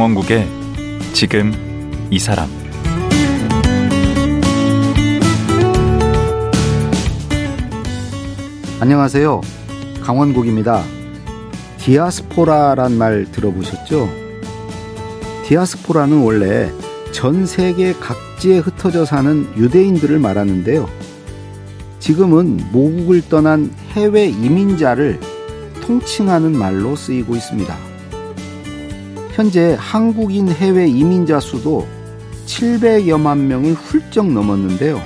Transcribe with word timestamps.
강원국의 0.00 0.48
지금 1.12 1.52
이 2.10 2.18
사람 2.18 2.48
안녕하세요. 8.80 9.42
강원국입니다. 10.00 10.82
디아스포라란 11.80 12.96
말 12.96 13.30
들어보셨죠? 13.30 14.08
디아스포라는 15.44 16.22
원래 16.22 16.72
전 17.12 17.44
세계 17.44 17.92
각지에 17.92 18.56
흩어져 18.56 19.04
사는 19.04 19.54
유대인들을 19.54 20.18
말하는데요. 20.18 20.88
지금은 21.98 22.70
모국을 22.72 23.20
떠난 23.28 23.70
해외 23.90 24.28
이민자를 24.28 25.20
통칭하는 25.82 26.56
말로 26.56 26.96
쓰이고 26.96 27.36
있습니다. 27.36 27.89
현재 29.32 29.76
한국인 29.78 30.48
해외 30.48 30.86
이민자 30.88 31.40
수도 31.40 31.86
700여만 32.46 33.38
명이 33.38 33.72
훌쩍 33.72 34.30
넘었는데요. 34.30 35.00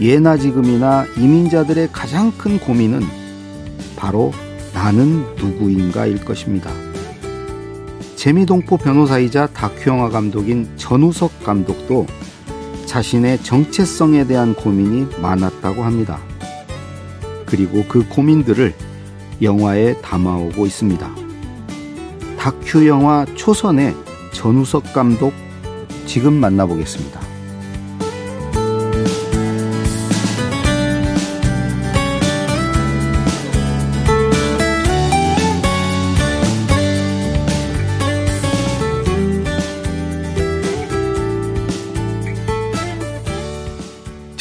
예나 0.00 0.36
지금이나 0.36 1.06
이민자들의 1.16 1.90
가장 1.92 2.32
큰 2.32 2.58
고민은 2.58 3.00
바로 3.96 4.32
나는 4.72 5.24
누구인가일 5.36 6.24
것입니다. 6.24 6.70
재미동포 8.16 8.78
변호사이자 8.78 9.48
다큐영화 9.48 10.08
감독인 10.08 10.68
전우석 10.76 11.44
감독도 11.44 12.06
자신의 12.86 13.42
정체성에 13.42 14.26
대한 14.26 14.54
고민이 14.54 15.20
많았다고 15.20 15.84
합니다. 15.84 16.18
그리고 17.46 17.84
그 17.88 18.06
고민들을 18.08 18.74
영화에 19.40 20.00
담아오고 20.00 20.66
있습니다. 20.66 21.23
다큐 22.44 22.86
영화 22.86 23.24
초선의 23.36 23.94
전우석 24.34 24.92
감독 24.92 25.32
지금 26.04 26.34
만나보겠습니다. 26.34 27.23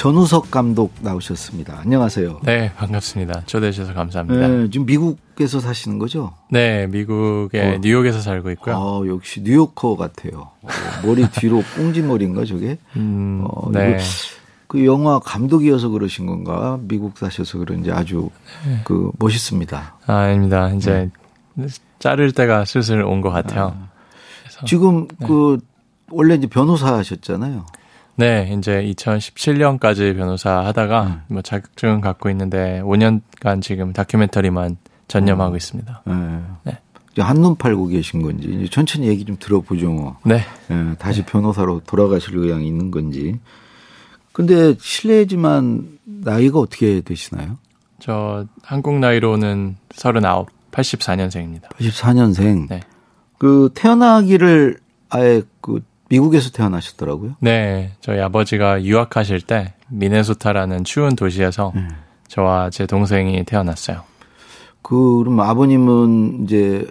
전우석 0.08 0.52
감독 0.52 0.92
나오셨습니다. 1.00 1.80
안녕하세요. 1.80 2.42
네, 2.44 2.74
반갑습니다. 2.74 3.44
초대해 3.46 3.72
주셔서 3.72 3.94
감사합니다. 3.94 4.48
네, 4.50 4.70
지금 4.70 4.86
미국에서 4.86 5.62
사시는 5.62 5.98
거죠? 5.98 6.34
네, 6.50 6.88
미국의 6.88 7.76
어. 7.76 7.78
뉴욕에서 7.80 8.20
살고 8.20 8.52
있고요. 8.52 8.76
아, 8.76 9.08
역시 9.08 9.40
뉴요커 9.40 9.96
같아요. 9.96 10.50
어, 10.62 10.68
머리 11.06 11.26
뒤로 11.30 11.64
꽁지머리인가 11.78 12.44
저게? 12.44 12.78
음, 12.98 13.46
어, 13.48 13.72
네. 13.72 13.98
그 14.68 14.86
영화 14.86 15.20
감독이어서 15.20 15.88
그러신 15.88 16.26
건가? 16.26 16.78
미국 16.82 17.18
사셔서 17.18 17.60
그런지 17.60 17.90
아주 17.90 18.30
네. 18.68 18.82
그 18.84 19.10
멋있습니다. 19.20 19.96
아, 20.06 20.14
아닙니다. 20.14 20.70
이제 20.74 21.10
네. 21.54 21.68
자를 22.00 22.34
때가 22.34 22.66
슬슬 22.66 23.02
온 23.06 23.22
것 23.22 23.30
같아요. 23.30 23.74
아. 23.80 24.66
지금 24.66 25.08
네. 25.18 25.28
그 25.28 25.60
원래 26.12 26.36
이제 26.36 26.48
변호사 26.48 26.94
하셨잖아요. 26.98 27.66
네, 28.16 28.54
이제 28.58 28.84
2017년까지 28.84 30.16
변호사 30.16 30.66
하다가 30.66 31.04
음. 31.04 31.22
뭐 31.28 31.42
자격증은 31.42 32.02
갖고 32.02 32.30
있는데 32.30 32.82
5년간 32.84 33.62
지금 33.62 33.94
다큐멘터리만 33.94 34.78
전념하고 35.08 35.54
음. 35.54 35.58
있습니다. 35.58 36.04
네. 36.06 36.14
네. 36.64 36.78
한눈 37.22 37.56
팔고 37.56 37.88
계신 37.88 38.24
건지 38.24 38.68
천천히 38.72 39.08
얘기 39.08 39.24
좀 39.24 39.38
들어보죠. 39.40 39.92
뭐. 39.92 40.18
네. 40.26 40.42
네. 40.68 40.96
다시 40.98 41.22
네. 41.22 41.26
변호사로 41.32 41.82
돌아가실 41.86 42.36
의향이 42.36 42.68
있는 42.68 42.92
건지. 42.92 43.40
근데 44.32 44.76
실례지만 44.80 46.00
나이가 46.06 46.60
어떻게 46.60 47.02
되시나요? 47.02 47.58
저 48.00 48.46
한국 48.64 49.00
나이로는 49.00 49.78
39, 49.94 50.48
84년생입니다. 50.72 51.70
84년생. 51.70 52.68
네. 52.68 52.80
그 53.38 53.70
태어나기를 53.76 54.80
아예 55.10 55.44
그 55.62 55.84
미국에서 56.10 56.52
태어나셨더라고요. 56.52 57.36
네, 57.40 57.92
저희 58.02 58.20
아버지가 58.20 58.84
유학하실 58.84 59.42
때 59.42 59.74
미네소타라는 59.90 60.84
추운 60.84 61.16
도시에서 61.16 61.72
네. 61.76 61.88
저와 62.28 62.70
제 62.70 62.86
동생이 62.86 63.44
태어났어요. 63.46 64.04
그 64.82 65.20
그럼 65.20 65.40
아버님은 65.40 66.44
이제 66.44 66.88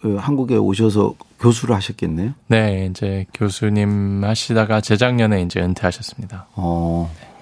그 0.00 0.16
한국에 0.16 0.56
오셔서 0.56 1.14
교수를 1.40 1.74
하셨겠네요. 1.74 2.32
네, 2.46 2.88
이제 2.90 3.26
교수님 3.34 4.22
하시다가 4.24 4.80
재작년에 4.80 5.42
이제 5.42 5.60
은퇴하셨습니다. 5.60 6.46
어. 6.54 7.10
네. 7.20 7.35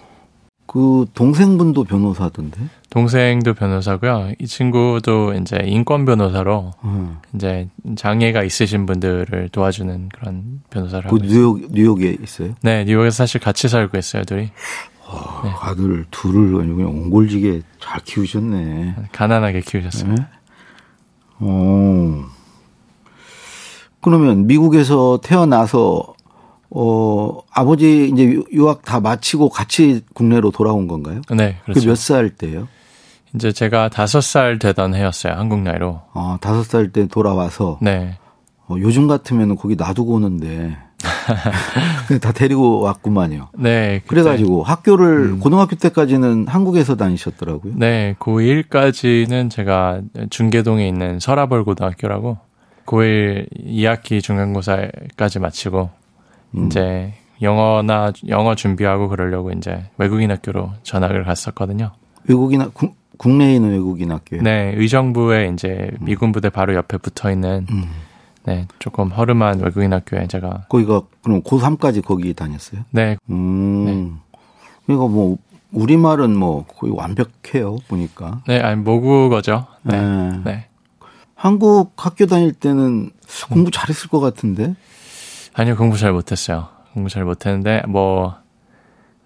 그 0.67 1.07
동생분도 1.15 1.85
변호사던데? 1.85 2.61
동생도 2.91 3.55
변호사고요. 3.55 4.33
이 4.39 4.47
친구도 4.47 5.35
이제 5.35 5.59
인권 5.65 6.05
변호사로 6.05 6.73
음. 6.85 7.19
이제 7.35 7.69
장애가 7.97 8.45
있으신 8.45 8.87
분들을 8.87 9.51
도와주는 9.51 10.09
그런 10.09 10.63
변호사를 10.71 11.11
그 11.11 11.17
하고 11.17 11.19
뉴욕 11.27 11.59
있어요. 11.59 11.71
뉴욕에 11.73 12.17
있어요? 12.23 12.55
네, 12.63 12.85
뉴욕에서 12.85 13.17
사실 13.17 13.41
같이 13.41 13.69
살고 13.69 13.99
있어요, 13.99 14.25
둘이. 14.25 14.51
와, 15.07 15.43
네. 15.45 15.51
아들 15.61 16.05
둘을 16.11 16.53
그냥 16.53 16.89
옹골지게 16.89 17.63
잘 17.81 18.01
키우셨네. 18.05 18.97
가난하게 19.13 19.61
키우셨어요. 19.61 20.15
네? 20.15 20.27
어. 21.41 22.25
그러면 24.01 24.47
미국에서 24.47 25.21
태어나서 25.23 26.15
어, 26.77 27.39
아버지 27.53 28.09
이제 28.13 28.37
유학 28.53 28.83
다 28.85 28.99
마치고 29.01 29.49
같이 29.49 30.03
국내로 30.13 30.51
돌아온 30.51 30.89
건가요? 30.89 31.21
네, 31.31 31.57
그렇죠. 31.65 31.81
그 31.81 31.87
몇 31.87 31.95
살 31.97 32.31
때요? 32.31 32.67
이제 33.35 33.53
제가 33.53 33.89
다섯 33.89 34.21
살 34.21 34.59
되던 34.59 34.95
해였어요, 34.95 35.35
한국 35.35 35.61
나이로. 35.61 36.01
아, 36.15 36.39
다섯 36.41 36.65
살 36.65 36.91
때 36.93 37.07
돌아와서? 37.07 37.79
네. 37.81 38.19
어, 38.67 38.77
요즘 38.79 39.07
같으면 39.07 39.57
거기 39.57 39.77
놔두고 39.77 40.15
오는데. 40.15 40.77
다 42.21 42.33
데리고 42.33 42.81
왔구만요. 42.81 43.49
네. 43.59 44.01
그때. 44.05 44.09
그래가지고 44.09 44.63
학교를 44.63 45.07
음. 45.35 45.41
고등학교 45.41 45.77
때까지는 45.77 46.47
한국에서 46.49 46.97
다니셨더라고요. 46.97 47.75
네. 47.77 48.15
고1까지는 48.19 49.51
제가 49.51 50.01
중계동에 50.31 50.87
있는 50.89 51.21
설아벌 51.21 51.65
고등학교라고 51.65 52.39
고1 52.87 53.47
2학기 53.67 54.23
중간고사까지 54.23 55.39
마치고 55.41 55.91
음. 56.57 56.67
이제 56.67 57.15
영어나 57.43 58.13
영어 58.29 58.55
준비하고 58.55 59.09
그러려고 59.09 59.51
이제 59.53 59.85
외국인 59.99 60.31
학교로 60.31 60.73
전학을 60.83 61.25
갔었거든요. 61.25 61.93
외국인 62.27 62.61
학 62.63 62.73
국내에 63.17 63.55
있는 63.57 63.71
외국인 63.71 64.11
학교요? 64.11 64.43
네, 64.43 64.73
의정부에 64.77 65.51
이제 65.55 65.91
음. 66.01 66.05
미군 66.05 66.33
부대 66.33 66.51
바로 66.51 66.75
옆에 66.75 66.99
붙어 66.99 67.31
있는 67.31 67.67
음. 67.71 67.85
네, 68.45 68.67
조금 68.79 69.09
허름한 69.11 69.61
외국인 69.61 69.93
학교에 69.93 70.27
제가 70.27 70.67
거기가 70.69 71.03
그럼 71.23 71.43
고3까지 71.43 72.05
거기 72.05 72.35
다녔어요? 72.35 72.83
네. 72.91 73.17
음. 73.31 73.85
네. 73.85 74.39
그러니까 74.87 75.09
뭐 75.09 75.39
우리말은 75.73 76.37
뭐 76.37 76.65
거의 76.67 76.93
완벽해요, 76.93 77.79
보니까. 77.89 78.43
네, 78.47 78.61
아니 78.61 78.81
모국어죠. 78.81 79.67
네. 79.83 80.01
네. 80.01 80.41
네. 80.45 80.67
한국 81.35 81.93
학교 81.97 82.27
다닐 82.27 82.53
때는 82.53 83.11
공부 83.51 83.71
잘했을 83.71 84.09
것 84.09 84.21
같은데. 84.21 84.75
아니요, 85.55 85.77
공부 85.77 85.97
잘 85.97 86.13
못했어요. 86.13 86.69
공부 86.93 87.09
잘 87.09 87.25
못했는데, 87.25 87.83
뭐, 87.89 88.35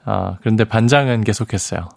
아, 0.05 0.37
그런데 0.41 0.65
반장은 0.65 1.25
계속했어요. 1.25 1.89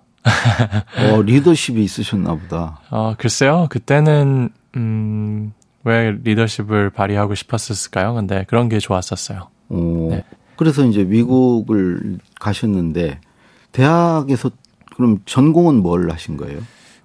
어, 1.14 1.22
리더십이 1.24 1.84
있으셨나 1.84 2.36
보다. 2.36 2.80
어, 2.90 3.14
글쎄요. 3.18 3.68
그때는, 3.70 4.50
음, 4.78 5.54
왜 5.84 6.12
리더십을 6.12 6.92
발휘하고 6.92 7.36
싶었을까요? 7.36 8.14
근데 8.14 8.46
그런 8.48 8.70
게 8.70 8.80
좋았었어요. 8.80 9.50
오, 9.70 10.10
네. 10.12 10.24
그래서 10.56 10.86
이제 10.86 11.04
미국을 11.04 12.18
가셨는데, 12.40 13.20
대학에서 13.74 14.50
그럼 14.96 15.20
전공은 15.26 15.82
뭘 15.82 16.10
하신 16.10 16.38
거예요? 16.38 16.60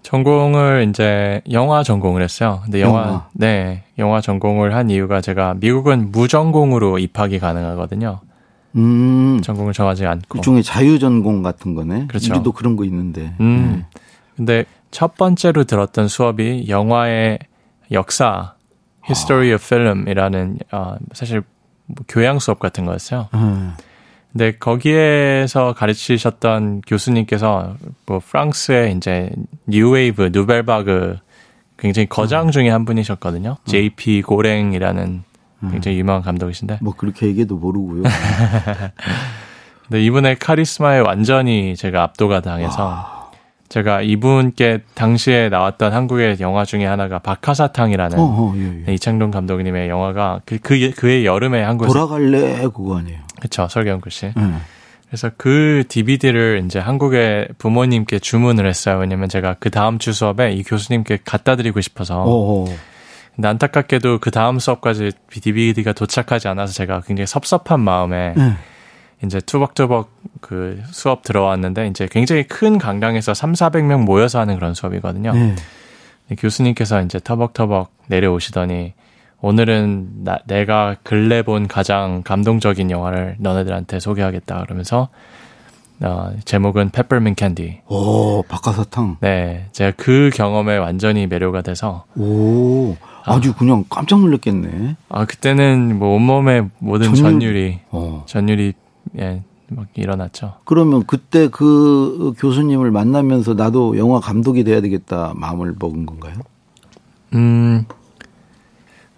전공을 0.06 0.86
이제 0.88 1.42
영화 1.50 1.82
전공을 1.82 2.22
했어요. 2.22 2.60
근데 2.62 2.80
영화, 2.80 3.00
영화, 3.02 3.28
네 3.32 3.82
영화 3.98 4.20
전공을 4.20 4.72
한 4.72 4.88
이유가 4.88 5.20
제가 5.20 5.54
미국은 5.58 6.12
무전공으로 6.12 7.00
입학이 7.00 7.40
가능하거든요. 7.40 8.20
음, 8.76 9.40
전공을 9.42 9.72
정하지 9.72 10.06
않고 10.06 10.38
일종의 10.38 10.62
자유 10.62 11.00
전공 11.00 11.42
같은 11.42 11.74
거네. 11.74 12.06
그렇죠. 12.06 12.32
우리도 12.32 12.52
그런 12.52 12.76
거 12.76 12.84
있는데. 12.84 13.34
음, 13.40 13.84
네. 13.90 14.00
근데 14.36 14.64
첫 14.92 15.16
번째로 15.16 15.64
들었던 15.64 16.06
수업이 16.06 16.66
영화의 16.68 17.40
역사, 17.90 18.54
History 19.06 19.50
아. 19.50 19.54
of 19.54 19.64
Film이라는 19.64 20.58
어, 20.70 20.96
사실 21.14 21.42
뭐 21.86 22.04
교양 22.06 22.38
수업 22.38 22.60
같은 22.60 22.84
거였어요. 22.84 23.28
음. 23.34 23.74
근데 24.36 24.52
거기에서 24.52 25.72
가르치셨던 25.72 26.82
교수님께서 26.86 27.74
뭐 28.04 28.18
프랑스의 28.18 28.94
이제 28.94 29.30
뉴웨이브 29.66 30.28
누벨바그 30.30 31.16
굉장히 31.78 32.06
거장 32.06 32.50
중에 32.50 32.68
한 32.68 32.84
분이셨거든요. 32.84 33.56
음. 33.58 33.64
JP 33.64 34.20
고랭이라는 34.20 35.22
굉장히 35.70 35.96
유명한 35.96 36.20
감독이신데. 36.20 36.80
뭐 36.82 36.92
그렇게 36.94 37.28
얘기해도 37.28 37.56
모르고요. 37.56 38.02
근데 39.88 40.04
이분의 40.04 40.36
카리스마에 40.38 40.98
완전히 40.98 41.74
제가 41.74 42.02
압도가 42.02 42.42
당해서 42.42 42.84
와. 42.84 43.30
제가 43.70 44.02
이분께 44.02 44.82
당시에 44.94 45.48
나왔던 45.48 45.94
한국의 45.94 46.36
영화 46.40 46.66
중에 46.66 46.84
하나가 46.84 47.20
박하사탕이라는 47.20 48.18
어허, 48.18 48.58
예, 48.58 48.84
예. 48.86 48.94
이창동 48.94 49.30
감독님의 49.30 49.88
영화가 49.88 50.42
그, 50.44 50.58
그 50.58 50.90
그의 50.90 51.24
여름에 51.24 51.62
한국에서 51.62 51.92
돌아갈래 51.92 52.62
그거 52.64 52.98
아니에요. 52.98 53.25
그렇죠 53.38 53.68
설경구 53.68 54.10
씨. 54.10 54.26
네. 54.26 54.32
그래서 55.08 55.30
그 55.36 55.84
DVD를 55.88 56.62
이제 56.66 56.78
한국의 56.78 57.48
부모님께 57.58 58.18
주문을 58.18 58.66
했어요. 58.66 58.98
왜냐면 58.98 59.28
제가 59.28 59.54
그 59.60 59.70
다음 59.70 59.98
주 59.98 60.12
수업에 60.12 60.52
이 60.52 60.62
교수님께 60.62 61.18
갖다 61.24 61.56
드리고 61.56 61.80
싶어서. 61.80 62.22
어허. 62.22 62.74
근데 63.36 63.48
안타깝게도 63.48 64.18
그 64.18 64.30
다음 64.30 64.58
수업까지 64.58 65.12
DVD가 65.30 65.92
도착하지 65.92 66.48
않아서 66.48 66.72
제가 66.72 67.02
굉장히 67.02 67.26
섭섭한 67.26 67.80
마음에 67.80 68.32
네. 68.36 68.54
이제 69.24 69.40
터벅터벅 69.40 70.10
그 70.40 70.82
수업 70.90 71.22
들어왔는데 71.22 71.86
이제 71.88 72.08
굉장히 72.10 72.44
큰 72.44 72.78
강당에서 72.78 73.34
3, 73.34 73.52
400명 73.52 74.04
모여서 74.04 74.40
하는 74.40 74.54
그런 74.56 74.74
수업이거든요. 74.74 75.32
네. 75.32 75.54
교수님께서 76.36 77.02
이제 77.02 77.20
터벅터벅 77.22 77.92
내려오시더니 78.08 78.94
오늘은 79.40 80.24
나, 80.24 80.38
내가 80.46 80.96
근래 81.02 81.42
본 81.42 81.68
가장 81.68 82.22
감동적인 82.22 82.90
영화를 82.90 83.36
너네들한테 83.38 84.00
소개하겠다 84.00 84.62
그러면서 84.62 85.08
어, 86.00 86.30
제목은 86.44 86.90
Peppermint 86.90 87.34
Candy. 87.34 87.80
오, 87.88 88.42
박하사탕. 88.42 89.16
네, 89.20 89.68
제가 89.72 89.92
그 89.96 90.30
경험에 90.34 90.76
완전히 90.76 91.26
매료가 91.26 91.62
돼서. 91.62 92.04
오, 92.16 92.96
아주 93.24 93.50
아, 93.50 93.54
그냥 93.58 93.84
깜짝 93.88 94.20
놀랐겠네. 94.20 94.96
아, 95.08 95.24
그때는 95.24 95.98
뭐 95.98 96.14
온몸에 96.16 96.68
모든 96.78 97.14
전율, 97.14 97.56
이 97.56 97.80
어. 97.90 98.24
전율이 98.26 98.74
예, 99.18 99.42
막 99.68 99.86
일어났죠. 99.94 100.54
그러면 100.64 101.04
그때 101.06 101.48
그 101.48 102.34
교수님을 102.38 102.90
만나면서 102.90 103.54
나도 103.54 103.96
영화 103.96 104.20
감독이 104.20 104.64
돼야 104.64 104.80
되겠다 104.80 105.32
마음을 105.34 105.74
먹은 105.78 106.04
건가요? 106.06 106.34
음, 107.34 107.86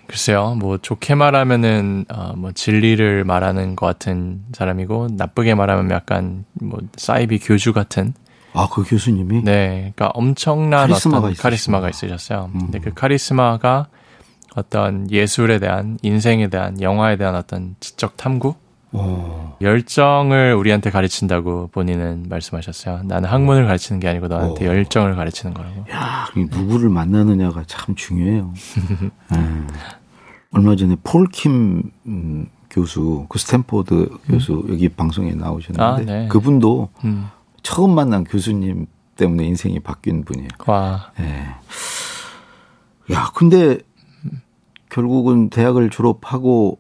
글쎄요, 0.09 0.57
뭐 0.59 0.79
좋게 0.79 1.15
말하면은 1.15 2.07
어, 2.09 2.33
뭐 2.35 2.51
진리를 2.53 3.25
말하는 3.25 3.77
것 3.77 3.85
같은 3.85 4.43
사람이고 4.53 5.09
나쁘게 5.13 5.55
말하면 5.55 5.91
약간 5.91 6.45
뭐 6.55 6.81
사이비 6.97 7.39
교주 7.39 7.75
같은. 7.75 8.15
아, 8.55 8.69
그 8.73 8.83
교수님이? 8.83 9.43
네, 9.45 9.93
그러니까 9.95 10.11
엄청난 10.15 10.89
카리스마가 10.89 11.27
어떤 11.27 11.37
카리스마가 11.37 11.91
있으셨어요. 11.91 12.51
음. 12.55 12.59
근데 12.59 12.79
그 12.79 12.95
카리스마가 12.95 13.89
어떤 14.57 15.11
예술에 15.11 15.59
대한 15.59 15.99
인생에 16.03 16.49
대한 16.49 16.81
영화에 16.81 17.17
대한 17.17 17.37
어떤 17.37 17.77
지적 17.79 18.17
탐구 18.17 18.55
오. 18.93 19.53
열정을 19.61 20.55
우리한테 20.55 20.91
가르친다고 20.91 21.69
본인은 21.73 22.27
말씀하셨어요. 22.29 23.03
나는 23.05 23.29
학문을 23.29 23.67
가르치는 23.67 24.01
게 24.01 24.09
아니고 24.09 24.29
너한테 24.29 24.67
오. 24.67 24.71
열정을 24.71 25.15
가르치는 25.15 25.55
거라고. 25.55 25.85
야, 25.93 26.27
누구를 26.35 26.89
만나느냐가 26.89 27.65
참 27.67 27.95
중요해요. 27.95 28.55
음. 29.35 29.69
얼마 30.53 30.77
전에 30.77 30.97
폴킴 31.03 31.91
음, 32.07 32.47
교수, 32.71 33.27
그 33.29 33.39
스탠포드 33.39 34.09
교수 34.27 34.55
음. 34.55 34.73
여기 34.73 34.89
방송에 34.89 35.33
나오셨는데 35.33 35.83
아, 35.83 35.97
네. 36.05 36.29
그분도 36.29 36.89
음. 37.05 37.29
처음 37.63 37.95
만난 37.95 38.25
교수님 38.25 38.87
때문에 39.17 39.45
인생이 39.45 39.81
바뀐 39.81 40.25
분이에요. 40.25 40.49
와. 40.67 41.11
네. 41.19 41.49
야, 43.13 43.31
근데 43.35 43.79
결국은 44.89 45.51
대학을 45.51 45.91
졸업하고 45.91 46.79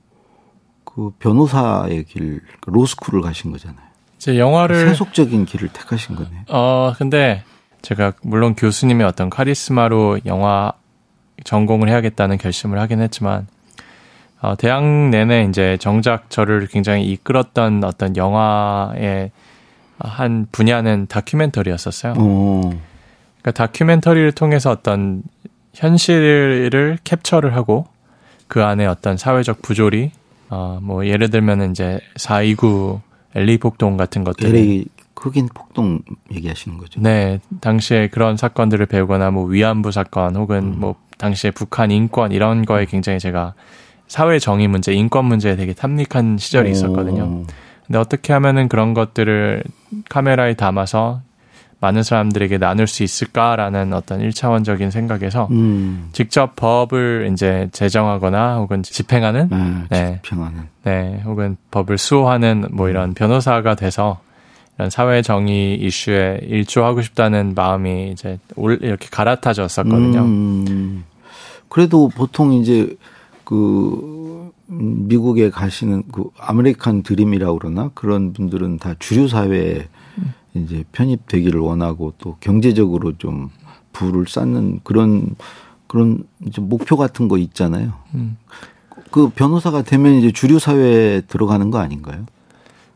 그 0.84 1.10
변호사의 1.18 2.04
길, 2.04 2.40
그 2.60 2.70
로스쿨을 2.70 3.22
가신 3.22 3.50
거잖아요. 3.52 3.86
제 4.18 4.38
영화를 4.38 4.88
세속적인 4.88 5.44
길을 5.44 5.68
택하신 5.68 6.16
거네요. 6.16 6.42
어, 6.48 6.92
근데 6.96 7.44
제가 7.82 8.12
물론 8.22 8.54
교수님의 8.54 9.06
어떤 9.06 9.30
카리스마로 9.30 10.20
영화 10.26 10.72
전공을 11.44 11.88
해야겠다는 11.88 12.38
결심을 12.38 12.78
하긴 12.80 13.00
했지만 13.00 13.46
어, 14.40 14.54
대학 14.56 14.84
내내 14.84 15.46
이제 15.48 15.76
정작 15.80 16.30
저를 16.30 16.66
굉장히 16.68 17.04
이끌었던 17.06 17.82
어떤 17.84 18.16
영화의 18.16 19.30
한 19.98 20.46
분야는 20.52 21.06
다큐멘터리였었어요. 21.08 22.12
오. 22.12 22.60
그러니까 23.40 23.50
다큐멘터리를 23.52 24.32
통해서 24.32 24.70
어떤 24.70 25.22
현실을 25.74 26.98
캡처를 27.02 27.56
하고 27.56 27.86
그 28.46 28.62
안에 28.62 28.86
어떤 28.86 29.16
사회적 29.16 29.62
부조리 29.62 30.12
어, 30.50 30.78
뭐, 30.82 31.06
예를 31.06 31.30
들면 31.30 31.70
이제 31.70 32.00
429 32.16 33.00
LA 33.34 33.58
폭동 33.58 33.96
같은 33.96 34.24
것들. 34.24 34.48
LA 34.48 34.86
흑인 35.14 35.48
폭동 35.52 36.00
얘기하시는 36.32 36.78
거죠. 36.78 37.00
네. 37.00 37.40
당시에 37.60 38.08
그런 38.08 38.36
사건들을 38.36 38.86
배우거나 38.86 39.30
뭐 39.30 39.44
위안부 39.44 39.90
사건 39.92 40.36
혹은 40.36 40.58
음. 40.58 40.74
뭐 40.78 40.94
당시에 41.18 41.50
북한 41.50 41.90
인권 41.90 42.32
이런 42.32 42.64
거에 42.64 42.86
굉장히 42.86 43.18
제가 43.18 43.54
사회 44.08 44.38
정의 44.38 44.66
문제, 44.68 44.92
인권 44.92 45.26
문제에 45.26 45.54
되게 45.54 45.74
탐닉한 45.74 46.38
시절이 46.38 46.70
있었거든요. 46.70 47.44
근데 47.86 47.98
어떻게 47.98 48.32
하면은 48.32 48.68
그런 48.68 48.94
것들을 48.94 49.62
카메라에 50.08 50.54
담아서 50.54 51.20
많은 51.80 52.02
사람들에게 52.02 52.58
나눌 52.58 52.86
수 52.86 53.04
있을까라는 53.04 53.92
어떤 53.92 54.20
일차원적인 54.20 54.90
생각에서 54.90 55.46
음. 55.52 56.08
직접 56.12 56.56
법을 56.56 57.30
이제 57.32 57.68
제정하거나 57.72 58.56
혹은 58.56 58.82
집행하는 58.82 59.48
네, 59.48 59.84
네. 59.88 60.20
집행하는 60.24 60.64
네 60.82 61.22
혹은 61.24 61.56
법을 61.70 61.96
수호하는 61.98 62.66
뭐 62.72 62.88
이런 62.88 63.14
변호사가 63.14 63.76
돼서 63.76 64.18
이런 64.76 64.90
사회 64.90 65.22
정의 65.22 65.76
이슈에 65.76 66.40
일조하고 66.42 67.02
싶다는 67.02 67.54
마음이 67.54 68.10
이제 68.10 68.38
올 68.56 68.78
이렇게 68.82 69.06
갈아타졌었거든요. 69.10 70.20
음. 70.20 71.04
그래도 71.68 72.08
보통 72.08 72.54
이제 72.54 72.88
그 73.48 74.52
미국에 74.66 75.48
가시는 75.48 76.02
그 76.12 76.24
아메리칸 76.38 77.02
드림이라고 77.02 77.58
그러나 77.58 77.90
그런 77.94 78.34
분들은 78.34 78.76
다 78.76 78.94
주류 78.98 79.26
사회에 79.26 79.88
이제 80.52 80.84
편입되기를 80.92 81.58
원하고 81.58 82.12
또 82.18 82.36
경제적으로 82.40 83.16
좀 83.16 83.48
부를 83.94 84.26
쌓는 84.28 84.80
그런 84.84 85.34
그런 85.86 86.24
이제 86.46 86.60
목표 86.60 86.98
같은 86.98 87.26
거 87.26 87.38
있잖아요. 87.38 87.94
음. 88.14 88.36
그 89.10 89.30
변호사가 89.30 89.80
되면 89.80 90.12
이제 90.16 90.30
주류 90.30 90.58
사회에 90.58 91.22
들어가는 91.22 91.70
거 91.70 91.78
아닌가요? 91.78 92.26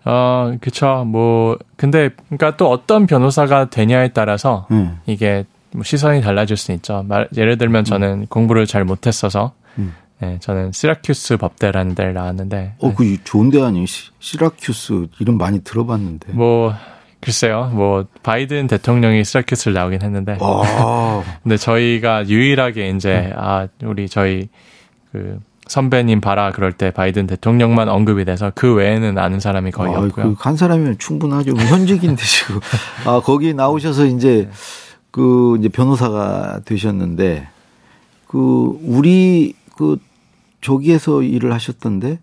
어, 0.05 0.55
그쵸. 0.61 1.05
뭐, 1.07 1.57
근데, 1.77 2.11
그니까 2.29 2.59
또 2.59 2.69
어떤 2.69 3.07
변호사가 3.07 3.71
되냐에 3.71 4.09
따라서 4.09 4.67
음. 4.71 4.99
이게 5.07 5.47
뭐 5.71 5.83
시선이 5.83 6.21
달라질 6.21 6.59
수 6.59 6.73
있죠. 6.73 7.05
말, 7.09 7.29
예를 7.35 7.57
들면 7.57 7.85
저는 7.85 8.09
음. 8.09 8.27
공부를 8.29 8.67
잘 8.67 8.85
못했어서, 8.85 9.53
음. 9.79 9.95
네, 10.23 10.39
저는 10.39 10.71
시라큐스 10.71 11.37
법대라는 11.37 11.97
데를 11.97 12.15
나왔는데. 12.15 12.75
어, 12.79 12.95
그 12.95 13.17
좋은 13.25 13.51
데 13.51 13.61
아니에요? 13.61 13.87
시, 13.87 14.39
시라큐스 14.39 15.09
이름 15.19 15.37
많이 15.37 15.65
들어봤는데. 15.65 16.35
뭐, 16.35 16.73
글쎄요, 17.21 17.73
뭐 17.75 18.07
바이든 18.23 18.69
대통령이 18.69 19.25
시라큐스를 19.25 19.75
나오긴 19.75 20.01
했는데, 20.01 20.39
근데 21.43 21.57
저희가 21.57 22.29
유일하게 22.29 22.91
이제 22.91 23.33
아 23.35 23.67
우리 23.83 24.09
저희 24.09 24.49
그 25.11 25.41
선배님 25.67 26.21
봐라 26.21 26.53
그럴 26.53 26.73
때 26.73 26.93
바이든 26.93 27.27
대통령만 27.27 27.89
언급이 27.89 28.25
돼서 28.25 28.53
그 28.55 28.75
외에는 28.75 29.19
아는 29.19 29.41
사람이 29.41 29.73
거의 29.73 29.93
아, 29.93 29.99
없고요. 29.99 30.35
그 30.37 30.47
한 30.47 30.57
사람이면 30.57 30.99
충분하죠. 30.99 31.53
뭐 31.53 31.65
현직인 31.65 32.15
되시고 32.15 32.61
아 33.07 33.21
거기 33.25 33.55
나오셔서 33.55 34.07
이제 34.07 34.49
그 35.11 35.57
이제 35.59 35.69
변호사가 35.69 36.61
되셨는데 36.65 37.49
그 38.29 38.79
우리 38.83 39.55
그 39.77 39.99
저기에서 40.63 41.23
일을 41.23 41.53
하셨던데 41.53 42.19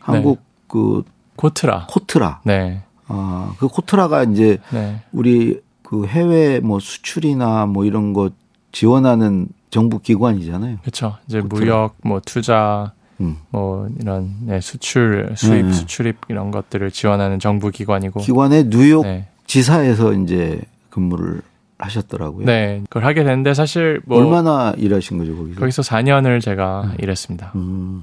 한국 0.00 0.38
네. 0.38 0.44
그 0.68 1.02
코트라 1.36 1.86
코트라 1.88 2.40
네. 2.44 2.82
아, 3.06 3.54
그 3.58 3.68
코트라가 3.68 4.24
이제 4.24 4.58
네. 4.72 5.00
우리 5.12 5.60
그 5.82 6.06
해외 6.06 6.60
뭐 6.60 6.80
수출이나 6.80 7.66
뭐 7.66 7.84
이런 7.84 8.12
거 8.12 8.30
지원하는 8.72 9.48
정부 9.70 9.98
기관이잖아요. 10.00 10.78
그렇죠. 10.82 11.16
이제 11.26 11.40
코트라. 11.40 11.60
무역, 11.60 11.96
뭐 12.02 12.20
투자, 12.24 12.92
음. 13.20 13.36
뭐 13.50 13.88
이런 14.00 14.34
네, 14.42 14.60
수출, 14.60 15.34
수입, 15.36 15.66
네. 15.66 15.72
수출입 15.72 16.16
이런 16.28 16.50
것들을 16.50 16.90
지원하는 16.90 17.38
정부 17.38 17.70
기관이고 17.70 18.20
기관의 18.20 18.70
뉴욕 18.70 19.02
네. 19.02 19.28
지사에서 19.46 20.12
이제 20.14 20.60
근무를 20.90 21.42
하셨더라고요. 21.84 22.46
네, 22.46 22.82
그걸 22.88 23.04
하게 23.04 23.22
됐는데 23.24 23.54
사실 23.54 24.00
뭐 24.04 24.18
얼마나 24.18 24.72
일하신 24.76 25.18
거죠 25.18 25.36
거기서? 25.36 25.60
거기서 25.60 25.82
4년을 25.82 26.40
제가 26.40 26.82
음. 26.82 26.96
일했습니다. 26.98 27.52
음. 27.54 28.02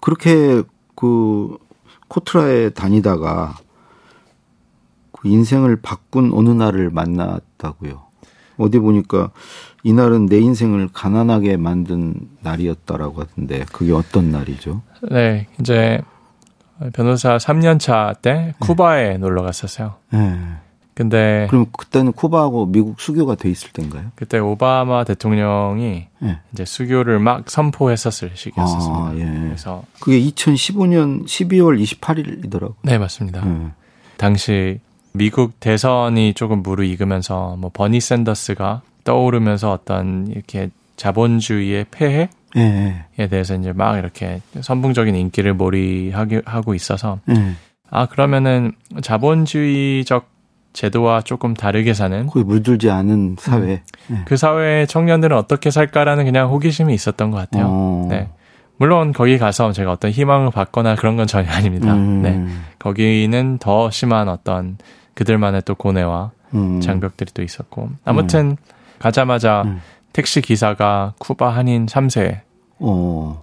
그렇게 0.00 0.62
그 0.94 1.56
코트라에 2.08 2.70
다니다가 2.70 3.56
그 5.12 5.28
인생을 5.28 5.76
바꾼 5.82 6.30
어느 6.32 6.50
날을 6.50 6.90
만났다고요. 6.90 8.02
어디 8.56 8.78
보니까 8.78 9.30
이날은 9.84 10.26
내 10.26 10.38
인생을 10.38 10.88
가난하게 10.92 11.56
만든 11.56 12.14
날이었다라고 12.42 13.20
하던데 13.20 13.64
그게 13.72 13.92
어떤 13.92 14.30
날이죠? 14.30 14.82
네, 15.10 15.46
이제 15.60 16.00
변호사 16.92 17.36
3년 17.36 17.78
차 17.80 18.14
때 18.22 18.54
쿠바에 18.60 19.10
네. 19.10 19.18
놀러 19.18 19.42
갔었어요. 19.42 19.94
네. 20.12 20.38
근데 20.98 21.46
그럼 21.48 21.66
그때는 21.70 22.10
쿠바하고 22.10 22.66
미국 22.66 23.00
수교가 23.00 23.36
돼 23.36 23.48
있을 23.48 23.70
때인가요? 23.70 24.10
그때 24.16 24.40
오바마 24.40 25.04
대통령이 25.04 26.08
네. 26.18 26.38
이제 26.52 26.64
수교를 26.64 27.20
막 27.20 27.48
선포했었을 27.48 28.32
시기였었습니다. 28.34 29.04
아, 29.04 29.12
예. 29.14 29.24
그래서 29.24 29.84
그게 30.00 30.20
2015년 30.20 31.24
12월 31.24 31.80
28일이더라고요. 31.80 32.74
네, 32.82 32.98
맞습니다. 32.98 33.44
네. 33.44 33.68
당시 34.16 34.80
미국 35.12 35.60
대선이 35.60 36.34
조금 36.34 36.64
무르익으면서 36.64 37.54
뭐 37.60 37.70
버니 37.72 38.00
샌더스가 38.00 38.82
떠오르면서 39.04 39.70
어떤 39.70 40.26
이렇게 40.26 40.70
자본주의의 40.96 41.86
폐해에 41.92 42.28
네. 42.56 43.28
대해서 43.30 43.54
이제 43.54 43.72
막 43.72 43.98
이렇게 43.98 44.42
선풍적인 44.60 45.14
인기를 45.14 45.54
몰이하고 45.54 46.74
있어서 46.74 47.20
네. 47.26 47.52
아 47.88 48.06
그러면은 48.06 48.72
자본주의적 49.00 50.37
제도와 50.78 51.22
조금 51.22 51.54
다르게 51.54 51.92
사는 51.92 52.28
거의 52.28 52.44
물들지 52.44 52.88
않은 52.88 53.34
사회. 53.40 53.56
음. 53.56 53.78
네. 54.06 54.22
그 54.26 54.36
사회의 54.36 54.86
청년들은 54.86 55.36
어떻게 55.36 55.72
살까라는 55.72 56.24
그냥 56.24 56.50
호기심이 56.50 56.94
있었던 56.94 57.32
것 57.32 57.38
같아요. 57.38 57.66
어. 57.68 58.06
네. 58.08 58.28
물론 58.76 59.12
거기 59.12 59.38
가서 59.38 59.72
제가 59.72 59.90
어떤 59.90 60.12
희망을 60.12 60.52
받거나 60.52 60.94
그런 60.94 61.16
건 61.16 61.26
전혀 61.26 61.50
아닙니다. 61.50 61.92
음. 61.94 62.22
네. 62.22 62.46
거기는 62.78 63.58
더 63.58 63.90
심한 63.90 64.28
어떤 64.28 64.78
그들만의 65.14 65.62
또 65.64 65.74
고뇌와 65.74 66.30
음. 66.54 66.80
장벽들이 66.80 67.32
또 67.34 67.42
있었고 67.42 67.90
아무튼 68.04 68.50
음. 68.50 68.56
가자마자 69.00 69.62
음. 69.62 69.80
택시 70.12 70.40
기사가 70.40 71.14
쿠바 71.18 71.48
한인 71.48 71.86
3세셨죠. 71.86 72.40
어. 72.78 73.42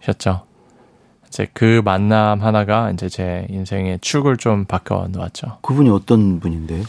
이제 1.27 1.48
그 1.51 1.82
만남 1.84 2.42
하나가 2.42 2.92
이제 2.92 3.10
제 3.10 3.46
인생의 3.50 4.00
축을 4.00 4.38
좀 4.38 4.63
바꿔 4.63 5.06
놓았죠. 5.12 5.58
그분이 5.63 5.89
어떤 5.89 6.39
분인데요? 6.39 6.86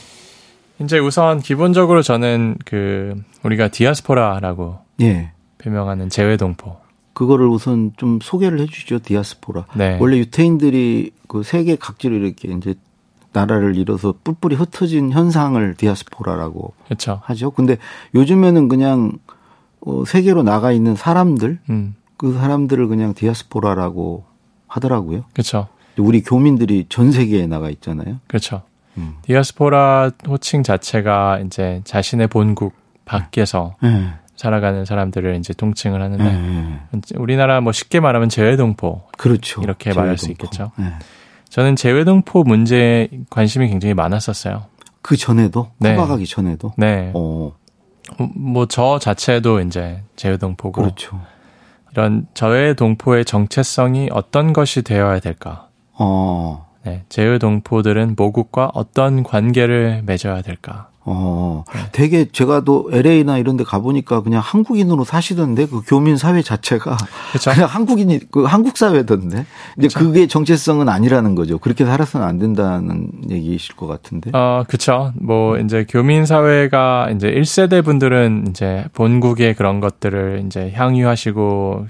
이제 0.80 0.98
우선 0.98 1.40
기본적으로 1.40 2.02
저는 2.02 2.56
그 2.64 3.14
우리가 3.42 3.68
디아스포라라고 3.68 4.78
예. 5.00 5.32
표명하는 5.58 6.08
재외동포. 6.08 6.76
그거를 7.12 7.46
우선 7.46 7.92
좀 7.96 8.18
소개를 8.22 8.60
해주시죠 8.60 8.98
디아스포라. 8.98 9.66
네. 9.74 9.96
원래 10.00 10.18
유태인들이 10.18 11.12
그 11.28 11.42
세계 11.42 11.76
각지로 11.76 12.14
이렇게 12.14 12.52
이제 12.52 12.74
나라를 13.32 13.76
잃어서 13.76 14.14
뿔뿔이 14.22 14.54
흩어진 14.54 15.12
현상을 15.12 15.74
디아스포라라고 15.76 16.74
그쵸. 16.88 17.20
하죠. 17.24 17.50
근데 17.50 17.78
요즘에는 18.14 18.68
그냥 18.68 19.12
어, 19.80 20.04
세계로 20.04 20.42
나가 20.42 20.72
있는 20.72 20.94
사람들, 20.94 21.58
음. 21.70 21.94
그 22.16 22.32
사람들을 22.32 22.86
그냥 22.88 23.14
디아스포라라고 23.14 24.24
하더라고요. 24.66 25.24
그렇죠. 25.32 25.68
우리 25.98 26.22
교민들이 26.22 26.86
전 26.88 27.12
세계에 27.12 27.46
나가 27.46 27.70
있잖아요. 27.70 28.20
그렇죠. 28.26 28.62
음. 28.98 29.16
디아스포라 29.22 30.10
호칭 30.28 30.62
자체가 30.62 31.40
이제 31.40 31.80
자신의 31.84 32.28
본국 32.28 32.74
밖에서 33.04 33.76
네. 33.82 34.10
살아가는 34.36 34.84
사람들을 34.84 35.36
이제 35.36 35.54
통칭을 35.54 36.02
하는데 36.02 36.22
네. 36.22 36.80
우리나라 37.16 37.60
뭐 37.60 37.72
쉽게 37.72 38.00
말하면 38.00 38.28
재외동포 38.28 39.02
그렇죠. 39.16 39.62
이렇게 39.62 39.84
재외동포. 39.84 40.00
말할 40.00 40.18
수 40.18 40.30
있겠죠. 40.30 40.72
네. 40.76 40.92
저는 41.48 41.76
재외동포 41.76 42.42
문제에 42.42 43.08
관심이 43.30 43.68
굉장히 43.68 43.94
많았었어요. 43.94 44.64
그 45.00 45.16
전에도 45.16 45.70
네. 45.78 45.94
쿠바 45.94 46.06
가기 46.08 46.26
전에도 46.26 46.72
네. 46.76 47.12
어. 47.14 47.52
뭐저 48.34 48.98
자체도 49.00 49.60
이제 49.60 50.02
재외동포고 50.16 50.82
그렇죠. 50.82 51.20
이런 51.92 52.26
저외동포의 52.34 53.24
정체성이 53.24 54.10
어떤 54.12 54.52
것이 54.52 54.82
되어야 54.82 55.18
될까? 55.20 55.68
어. 55.92 56.65
네, 56.86 57.02
제휴 57.08 57.40
동포들은 57.40 58.14
모국과 58.16 58.70
어떤 58.72 59.24
관계를 59.24 60.02
맺어야 60.06 60.40
될까? 60.42 60.88
어, 61.08 61.64
네. 61.72 61.80
되게 61.90 62.28
제가 62.30 62.60
또 62.60 62.88
LA나 62.92 63.38
이런 63.38 63.56
데 63.56 63.64
가보니까 63.64 64.22
그냥 64.22 64.40
한국인으로 64.44 65.04
사시던데 65.04 65.66
그 65.66 65.80
교민 65.84 66.16
사회 66.16 66.42
자체가 66.42 66.96
그쵸? 67.32 67.52
그냥 67.52 67.68
한국인이 67.68 68.20
그 68.30 68.44
한국 68.44 68.76
사회던데. 68.76 69.46
근데 69.74 69.88
그쵸? 69.88 69.98
그게 70.00 70.28
정체성은 70.28 70.88
아니라는 70.88 71.34
거죠. 71.34 71.58
그렇게 71.58 71.84
살아서는 71.84 72.26
안 72.26 72.38
된다는 72.38 73.08
얘기이실 73.30 73.76
것 73.76 73.88
같은데. 73.88 74.30
어, 74.32 74.64
그쵸. 74.68 75.12
뭐 75.20 75.58
이제 75.58 75.86
교민 75.88 76.24
사회가 76.24 77.10
이제 77.14 77.32
1세대 77.32 77.84
분들은 77.84 78.46
이제 78.50 78.84
본국의 78.92 79.54
그런 79.54 79.80
것들을 79.80 80.44
이제 80.46 80.72
향유하시고 80.74 81.86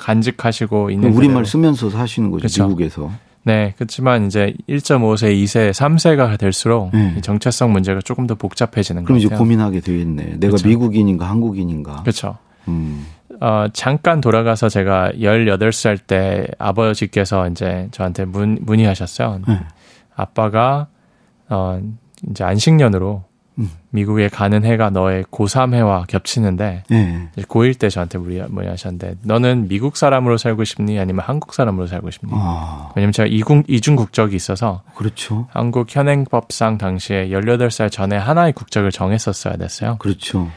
간직하시고 0.00 0.90
있는 0.90 1.12
우리말 1.12 1.44
쓰면서 1.46 1.90
사시는 1.90 2.30
거죠. 2.30 2.42
그쵸? 2.42 2.66
미국에서. 2.66 3.10
네, 3.42 3.74
그렇지만 3.76 4.26
이제 4.26 4.54
1.5세, 4.68 5.34
2세, 5.42 5.70
3세가 5.72 6.38
될수록 6.38 6.90
네. 6.92 7.20
정체성 7.22 7.72
문제가 7.72 8.00
조금 8.00 8.26
더 8.26 8.34
복잡해지는 8.34 9.02
거죠. 9.02 9.06
그럼 9.06 9.18
이제 9.18 9.28
고민하게 9.28 9.80
되겠네. 9.80 10.24
내가 10.38 10.50
그렇죠. 10.50 10.68
미국인인가 10.68 11.28
한국인인가. 11.28 12.02
그렇죠. 12.02 12.36
음. 12.68 13.06
어, 13.40 13.66
잠깐 13.72 14.20
돌아가서 14.20 14.68
제가 14.68 15.12
18살 15.18 15.98
때 16.06 16.46
아버지께서 16.58 17.48
이제 17.48 17.88
저한테 17.92 18.26
문, 18.26 18.58
문의하셨어요. 18.60 19.40
네. 19.48 19.60
아빠가 20.14 20.88
어, 21.48 21.80
이제 22.28 22.44
안식년으로 22.44 23.24
음. 23.24 23.29
미국에 23.90 24.28
가는 24.28 24.64
해가 24.64 24.90
너의 24.90 25.24
고3 25.24 25.74
해와 25.74 26.04
겹치는데 26.06 26.84
네. 26.88 27.28
고1 27.36 27.78
때 27.78 27.88
저한테 27.88 28.18
문의하셨는데 28.18 29.16
너는 29.22 29.68
미국 29.68 29.96
사람으로 29.96 30.36
살고 30.36 30.64
싶니 30.64 30.98
아니면 30.98 31.24
한국 31.26 31.54
사람으로 31.54 31.86
살고 31.86 32.10
싶니? 32.10 32.32
아. 32.34 32.90
왜냐면 32.94 33.12
제가 33.12 33.26
이중, 33.26 33.64
이중 33.68 33.96
국적이 33.96 34.36
있어서 34.36 34.82
그렇죠. 34.94 35.48
한국 35.50 35.94
현행법상 35.94 36.78
당시에 36.78 37.28
18살 37.28 37.90
전에 37.90 38.16
하나의 38.16 38.52
국적을 38.52 38.90
정했었어야 38.90 39.56
됐어요. 39.56 39.96
그렇죠. 39.98 40.50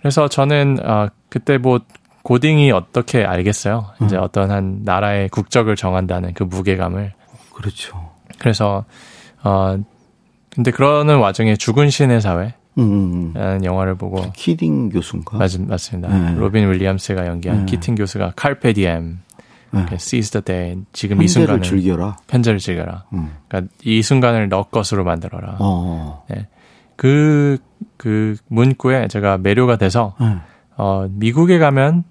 그래서 0.00 0.28
저는 0.28 0.78
어, 0.84 1.08
그때 1.28 1.58
뭐 1.58 1.80
고딩이 2.22 2.72
어떻게 2.72 3.24
알겠어요? 3.24 3.86
이제 4.04 4.16
음. 4.16 4.22
어떤 4.22 4.50
한 4.50 4.80
나라의 4.84 5.28
국적을 5.30 5.76
정한다는 5.76 6.34
그 6.34 6.42
무게감을. 6.42 7.14
그렇죠. 7.54 8.10
그래서 8.38 8.84
어 9.42 9.78
근데 10.50 10.70
그러는 10.70 11.18
와중에 11.18 11.56
죽은 11.56 11.90
시인의 11.90 12.20
사회 12.20 12.54
음, 12.78 12.82
음, 12.82 13.32
라는 13.34 13.64
영화를 13.64 13.96
보고 13.96 14.30
키팅 14.32 14.90
교수인가? 14.90 15.36
맞, 15.38 15.50
맞습니다. 15.60 16.08
네. 16.16 16.38
로빈 16.38 16.70
윌리엄스가 16.70 17.26
연기한 17.26 17.60
네. 17.60 17.66
키팅 17.66 17.94
교수가 17.94 18.32
carpe 18.36 18.72
diem 18.72 19.20
네. 19.70 19.86
seize 19.92 20.30
the 20.30 20.42
day 20.42 20.82
지금 20.92 21.20
이 21.22 21.28
순간을 21.28 21.62
즐겨라. 21.62 22.16
현재를 22.28 22.58
즐겨라. 22.58 23.04
음. 23.12 23.32
그러니까 23.48 23.72
이 23.82 24.02
순간을 24.02 24.48
너 24.48 24.62
것으로 24.64 25.04
만들어라. 25.04 25.52
어. 25.52 25.56
어. 25.60 26.24
네. 26.30 26.46
그, 26.96 27.58
그 27.96 28.36
문구에 28.48 29.08
제가 29.08 29.38
매료가 29.38 29.76
돼서 29.76 30.14
네. 30.20 30.36
어, 30.76 31.06
미국에 31.10 31.58
가면 31.58 32.04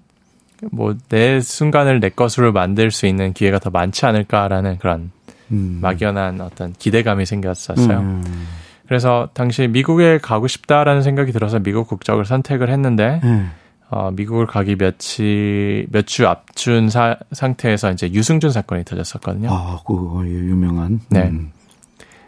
뭐 0.72 0.94
내 1.08 1.40
순간을 1.40 2.00
내 2.00 2.08
것으로 2.10 2.52
만들 2.52 2.90
수 2.90 3.06
있는 3.06 3.32
기회가 3.32 3.58
더 3.58 3.70
많지 3.70 4.04
않을까라는 4.06 4.78
그런 4.78 5.10
음. 5.52 5.78
막연한 5.82 6.40
어떤 6.40 6.72
기대감이 6.72 7.26
생겼었어요. 7.26 7.98
음. 7.98 8.46
그래서 8.86 9.28
당시 9.34 9.68
미국에 9.68 10.18
가고 10.18 10.48
싶다라는 10.48 11.02
생각이 11.02 11.32
들어서 11.32 11.58
미국 11.58 11.88
국적을 11.88 12.24
선택을 12.24 12.70
했는데 12.70 13.20
음. 13.24 13.50
어, 13.90 14.10
미국을 14.10 14.46
가기 14.46 14.76
며칠 14.76 15.86
몇 15.90 16.06
주 16.06 16.26
앞준 16.26 16.90
사, 16.90 17.16
상태에서 17.32 17.90
이제 17.92 18.10
유승준 18.12 18.50
사건이 18.50 18.84
터졌었거든요. 18.84 19.48
아, 19.50 19.80
그 19.86 19.94
유명한. 20.26 21.00
네. 21.10 21.28
음. 21.28 21.52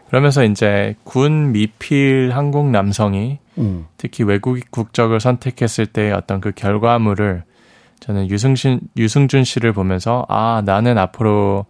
그러면서 0.09 0.43
이제 0.43 0.95
군 1.03 1.51
미필 1.51 2.31
한국 2.33 2.69
남성이 2.69 3.39
음. 3.57 3.85
특히 3.97 4.23
외국 4.23 4.59
국적을 4.69 5.19
선택했을 5.19 5.85
때 5.85 6.11
어떤 6.11 6.41
그 6.41 6.51
결과물을 6.51 7.43
저는 8.01 8.29
유승신 8.29 8.81
유승준 8.97 9.43
씨를 9.43 9.73
보면서 9.73 10.25
아 10.27 10.61
나는 10.65 10.97
앞으로 10.97 11.65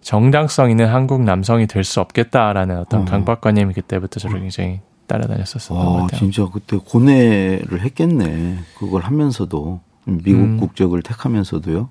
정당성 0.00 0.70
있는 0.70 0.86
한국 0.86 1.22
남성이 1.22 1.66
될 1.66 1.84
수 1.84 2.00
없겠다라는 2.00 2.78
어떤 2.78 3.02
어. 3.02 3.04
강박관념이 3.04 3.74
그때부터 3.74 4.20
저를 4.20 4.40
굉장히 4.40 4.80
따라다녔었던 5.06 5.76
와, 5.76 5.84
것 5.84 5.92
같아요. 6.02 6.18
진짜 6.18 6.46
그때 6.52 6.76
고뇌를 6.76 7.80
했겠네. 7.82 8.58
그걸 8.78 9.02
하면서도 9.02 9.80
미국 10.04 10.40
음. 10.40 10.56
국적을 10.58 11.02
택하면서도요. 11.02 11.88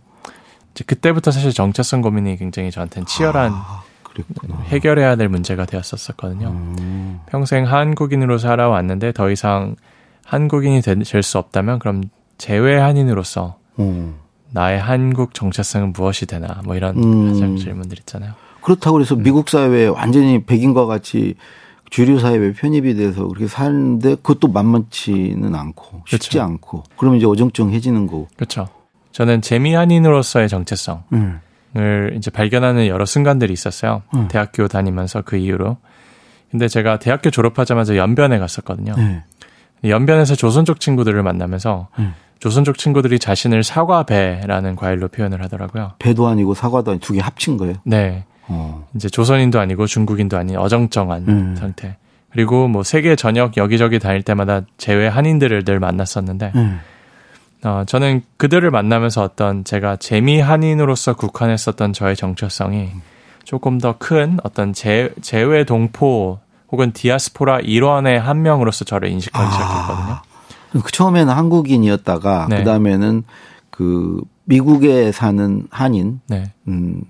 이제 0.71 0.83
그때부터 0.85 1.31
사실 1.31 1.51
정체성 1.53 2.01
고민이 2.01 2.37
굉장히 2.37 2.69
저한테는 2.71 3.05
치열한 3.07 3.51
아, 3.53 3.83
해결해야 4.65 5.15
될 5.15 5.29
문제가 5.29 5.65
되었었거든요. 5.65 6.49
음. 6.49 7.19
평생 7.27 7.65
한국인으로 7.65 8.37
살아왔는데 8.37 9.11
더 9.13 9.29
이상 9.31 9.75
한국인이 10.25 10.81
될 10.81 11.23
수 11.23 11.37
없다면 11.37 11.79
그럼 11.79 12.03
재외 12.37 12.77
한인으로서 12.77 13.57
음. 13.79 14.15
나의 14.51 14.79
한국 14.79 15.33
정체성은 15.33 15.93
무엇이 15.93 16.25
되나 16.25 16.61
뭐 16.63 16.75
이런 16.75 16.97
음. 16.97 17.57
질문들 17.57 17.99
있잖아요. 17.99 18.33
그렇다고 18.61 19.01
해서 19.01 19.15
미국 19.15 19.49
사회에 19.49 19.87
완전히 19.87 20.43
백인과 20.43 20.85
같이 20.85 21.35
주류 21.89 22.19
사회에 22.19 22.53
편입이 22.53 22.95
돼서 22.95 23.27
그렇게 23.27 23.47
사는데 23.47 24.15
그것도 24.15 24.49
만만치는 24.49 25.55
않고 25.55 26.03
쉽지 26.05 26.29
그렇죠. 26.31 26.41
않고 26.43 26.83
그러면 26.97 27.17
이제 27.17 27.25
어정쩡해지는 27.27 28.07
거고. 28.07 28.27
그렇죠. 28.35 28.67
저는 29.13 29.41
재미 29.41 29.73
한인으로서의 29.73 30.49
정체성을 30.49 31.01
음. 31.13 31.39
이제 32.15 32.29
발견하는 32.29 32.87
여러 32.87 33.05
순간들이 33.05 33.53
있었어요. 33.53 34.03
음. 34.15 34.27
대학교 34.27 34.67
다니면서 34.67 35.21
그 35.21 35.37
이후로. 35.37 35.77
근데 36.51 36.67
제가 36.67 36.99
대학교 36.99 37.29
졸업하자마자 37.29 37.97
연변에 37.97 38.37
갔었거든요. 38.37 38.93
네. 38.95 39.23
연변에서 39.83 40.35
조선 40.35 40.65
족 40.65 40.79
친구들을 40.79 41.21
만나면서 41.23 41.87
음. 41.99 42.13
조선족 42.39 42.77
친구들이 42.77 43.19
자신을 43.19 43.63
사과배라는 43.63 44.75
과일로 44.75 45.07
표현을 45.09 45.41
하더라고요. 45.43 45.93
배도 45.99 46.27
아니고 46.27 46.53
사과도 46.53 46.91
아니고 46.91 47.05
두 47.05 47.13
개 47.13 47.19
합친 47.21 47.57
거예요? 47.57 47.75
네. 47.83 48.25
어. 48.47 48.87
이제 48.95 49.09
조선인도 49.09 49.59
아니고 49.59 49.87
중국인도 49.87 50.37
아닌 50.37 50.57
어정쩡한 50.57 51.25
음. 51.27 51.55
상태. 51.57 51.97
그리고 52.31 52.67
뭐 52.67 52.83
세계 52.83 53.15
전역 53.15 53.57
여기저기 53.57 53.99
다닐 53.99 54.21
때마다 54.21 54.61
제외 54.77 55.07
한인들을 55.07 55.63
늘 55.65 55.79
만났었는데 55.79 56.51
음. 56.55 56.79
어, 57.63 57.83
저는 57.87 58.21
그들을 58.37 58.69
만나면서 58.69 59.23
어떤 59.23 59.63
제가 59.63 59.95
재미 59.95 60.39
한인으로서 60.39 61.15
국한했었던 61.15 61.91
저의 61.93 62.15
정체성이 62.15 62.89
조금 63.43 63.79
더 63.79 63.95
큰 63.97 64.37
어떤 64.43 64.73
재, 64.73 65.11
재외 65.21 65.63
동포 65.63 66.39
혹은 66.71 66.91
디아스포라 66.91 67.61
일원의 67.61 68.19
한 68.19 68.41
명으로서 68.43 68.85
저를 68.85 69.09
인식하기 69.09 69.45
아. 69.47 69.51
시작했거든요. 69.51 70.17
그 70.81 70.91
처음에는 70.91 71.33
한국인이었다가 71.33 72.47
네. 72.49 72.57
그다음에는 72.59 73.23
그 73.69 74.21
미국에 74.45 75.11
사는 75.11 75.67
한인 75.69 76.21
네. 76.27 76.51
음 76.67 77.01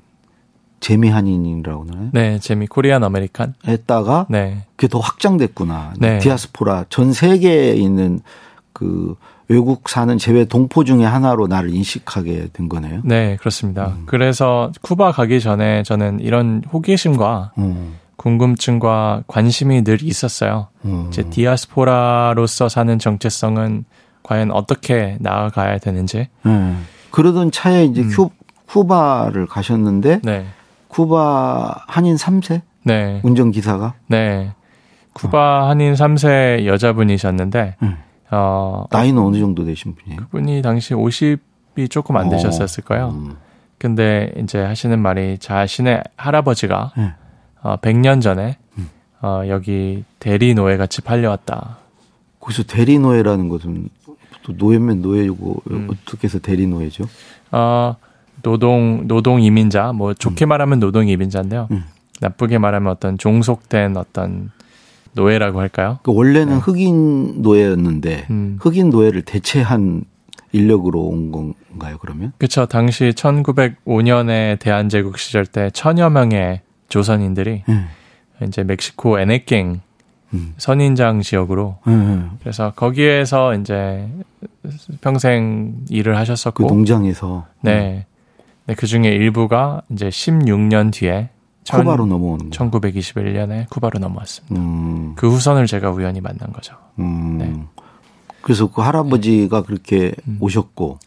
재미 0.80 1.10
한인이라고 1.10 1.86
하나요? 1.90 2.10
네, 2.14 2.40
재미 2.40 2.68
Korean 2.68 3.04
American 3.04 3.56
했다가 3.68 4.28
네. 4.30 4.66
그게 4.76 4.88
더 4.88 5.00
확장됐구나. 5.00 5.94
네. 6.00 6.20
디아스포라 6.20 6.86
전 6.90 7.14
세계에 7.14 7.74
있는 7.74 8.22
그 8.74 9.16
외국 9.48 9.90
사는 9.90 10.18
제외 10.18 10.46
동포 10.46 10.84
중에 10.84 11.04
하나로 11.06 11.48
나를 11.48 11.74
인식하게 11.74 12.50
된 12.54 12.70
거네요. 12.70 13.02
네, 13.04 13.38
그렇습니다. 13.38 13.96
음. 13.98 14.04
그래서 14.06 14.72
쿠바 14.82 15.14
가기 15.14 15.40
전에 15.40 15.84
저는 15.84 16.20
이런 16.20 16.64
호기심과 16.72 17.54
음. 17.58 17.96
궁금증과 18.18 19.24
관심이 19.28 19.84
늘 19.84 20.04
있었어요. 20.04 20.68
음. 20.86 21.08
제 21.12 21.24
디아스포라로서 21.30 22.68
사는 22.68 23.00
정체성은 23.00 23.86
과연 24.24 24.52
어떻게 24.52 25.18
나아가야 25.22 25.78
되는지. 25.78 26.28
음. 26.46 26.86
그러던 27.12 27.52
차에 27.52 27.86
이제 27.86 28.02
음. 28.02 28.10
큐, 28.12 28.30
쿠바를 28.66 29.46
가셨는데 29.46 30.22
네. 30.24 30.46
쿠바 30.90 31.86
한인 31.88 32.16
3세? 32.16 32.62
네. 32.84 33.22
운전기사가? 33.24 33.94
네. 34.08 34.54
쿠바 35.14 35.70
한인 35.70 35.94
3세 35.94 36.66
여자분이셨는데 36.66 37.76
음. 37.82 37.98
어, 38.32 38.86
나이는 38.92 39.22
어느 39.22 39.40
정도 39.40 39.64
되신 39.64 39.96
분이에요? 39.96 40.20
그분이 40.20 40.62
당시 40.62 40.94
50이 40.94 41.90
조금 41.90 42.18
안 42.18 42.28
어. 42.28 42.30
되셨었을까요? 42.30 43.10
음. 43.10 43.38
근데 43.80 44.34
이제 44.38 44.60
하시는 44.60 45.00
말이 45.00 45.38
자신의 45.38 46.04
할아버지가 46.18 46.92
네. 46.98 47.14
어, 47.62 47.78
100년 47.78 48.22
전에 48.22 48.58
음. 48.78 48.90
어, 49.22 49.44
여기 49.48 50.04
대리 50.20 50.54
노예 50.54 50.78
같이 50.78 51.02
팔려왔다. 51.02 51.78
거기서 52.40 52.64
대리 52.64 53.00
노예라는 53.00 53.50
것은 53.50 53.90
또 54.44 54.54
노예면 54.54 55.02
노예고 55.02 55.64
음. 55.72 55.88
어떻게 55.92 56.26
해서 56.28 56.40
대리 56.40 56.68
노예죠? 56.68 57.06
어, 57.52 57.96
노동 58.42 59.08
노동 59.08 59.42
이민자 59.42 59.92
뭐 59.94 60.14
좋게 60.14 60.46
음. 60.46 60.50
말하면 60.50 60.80
노동 60.80 61.08
이민자인데요. 61.08 61.68
음. 61.72 61.84
나쁘게 62.22 62.58
말하면 62.58 62.92
어떤 62.92 63.18
종속된 63.18 63.98
어떤 63.98 64.52
노예라고 65.14 65.60
할까요? 65.60 66.00
그 66.04 66.14
원래는 66.14 66.54
네. 66.54 66.60
흑인 66.60 67.42
노예였는데 67.42 68.28
음. 68.30 68.58
흑인 68.62 68.90
노예를 68.90 69.24
대체한 69.24 70.04
인력으로 70.52 71.02
온 71.02 71.32
건가요? 71.32 71.98
그러면? 72.00 72.32
그렇죠. 72.38 72.66
당시 72.68 73.12
1905년에 73.16 74.60
대한제국 74.60 75.18
시절 75.18 75.46
때 75.46 75.70
천여 75.72 76.10
명의 76.10 76.62
조선인들이 76.90 77.64
음. 77.70 77.88
이제 78.44 78.64
멕시코 78.64 79.20
에네갱 79.20 79.82
음. 80.34 80.54
선인장 80.58 81.22
지역으로 81.22 81.78
음. 81.88 82.32
그래서 82.42 82.72
거기에서 82.76 83.56
이제 83.56 84.08
평생 85.02 85.86
일을 85.90 86.18
하셨었고 86.18 86.68
그 86.68 86.74
농장에서 86.74 87.46
네. 87.62 88.06
네, 88.66 88.76
그 88.76 88.86
중에 88.86 89.08
일부가 89.10 89.82
이제 89.90 90.10
16년 90.10 90.92
뒤에 90.92 91.30
쿠바로 91.70 92.06
넘어오는 92.06 92.50
1921년에 92.50 93.70
쿠바로 93.70 94.00
넘어왔습니다. 94.00 94.56
음. 94.56 95.14
그 95.16 95.30
후손을 95.30 95.68
제가 95.68 95.92
우연히 95.92 96.22
만난 96.22 96.52
거죠. 96.52 96.76
음. 97.00 97.38
네. 97.38 97.54
그래서 98.42 98.72
그 98.72 98.82
할아버지가 98.82 99.64
그렇게 99.64 100.14
음. 100.28 100.38
오셨고 100.40 101.00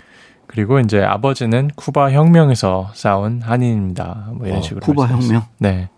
그리고 0.50 0.80
이제 0.80 1.00
아버지는 1.00 1.70
쿠바 1.76 2.10
혁명에서 2.10 2.90
싸운 2.94 3.40
한인입니다. 3.40 4.30
뭐 4.34 4.48
이런 4.48 4.58
어, 4.58 4.62
식으로. 4.62 4.80
쿠바 4.80 5.06
혁명? 5.06 5.42
네. 5.58 5.88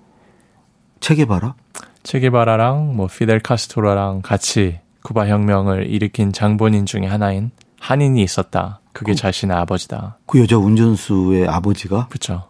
체게바라? 1.00 1.54
체게바라랑 2.02 2.94
뭐 2.94 3.06
피델 3.06 3.40
카스트로랑 3.40 4.20
같이 4.20 4.78
쿠바 5.04 5.28
혁명을 5.28 5.86
일으킨 5.86 6.34
장본인 6.34 6.84
중에 6.84 7.06
하나인 7.06 7.50
한인이 7.80 8.22
있었다. 8.22 8.80
그게 8.92 9.12
그, 9.12 9.16
자신의 9.16 9.56
아버지다. 9.56 10.18
그 10.26 10.38
여자 10.38 10.58
운전수의 10.58 11.48
아버지가? 11.48 12.08
그렇죠. 12.08 12.44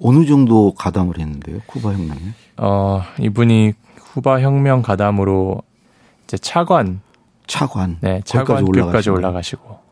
어느 0.00 0.26
정도 0.26 0.72
가담을 0.74 1.18
했는데요, 1.18 1.62
쿠바 1.66 1.94
혁명에? 1.94 2.20
어, 2.58 3.02
이분이 3.18 3.72
쿠바 4.12 4.40
혁명 4.42 4.82
가담으로 4.82 5.62
이제 6.24 6.38
차관. 6.38 7.00
차관. 7.48 7.96
네, 8.02 8.20
차관급까지 8.24 9.10
올라가시고. 9.10 9.85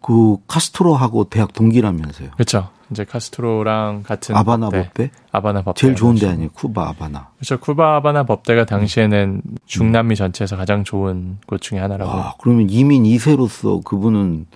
네. 0.00 0.06
그 0.06 0.36
카스트로하고 0.46 1.24
대학 1.24 1.52
동기라면서요. 1.52 2.30
그렇죠. 2.32 2.70
이제 2.90 3.04
카스트로랑 3.04 4.02
같은 4.02 4.34
아바나 4.34 4.70
법대, 4.70 4.84
법대? 4.84 5.10
아바나 5.30 5.62
법대 5.62 5.78
제일 5.78 5.94
좋은 5.94 6.14
데 6.14 6.26
아니에요 6.26 6.48
쿠바 6.54 6.88
아바나 6.88 7.32
그렇죠 7.36 7.60
쿠바 7.60 7.96
아바나 7.96 8.22
법대가 8.22 8.64
당시에는 8.64 9.42
중남미 9.66 10.16
전체에서 10.16 10.56
가장 10.56 10.84
좋은 10.84 11.36
곳 11.46 11.60
중에 11.60 11.80
하나라고 11.80 12.10
아, 12.10 12.34
그러면 12.40 12.70
이민 12.70 13.02
2세로서 13.02 13.84
그분은 13.84 14.46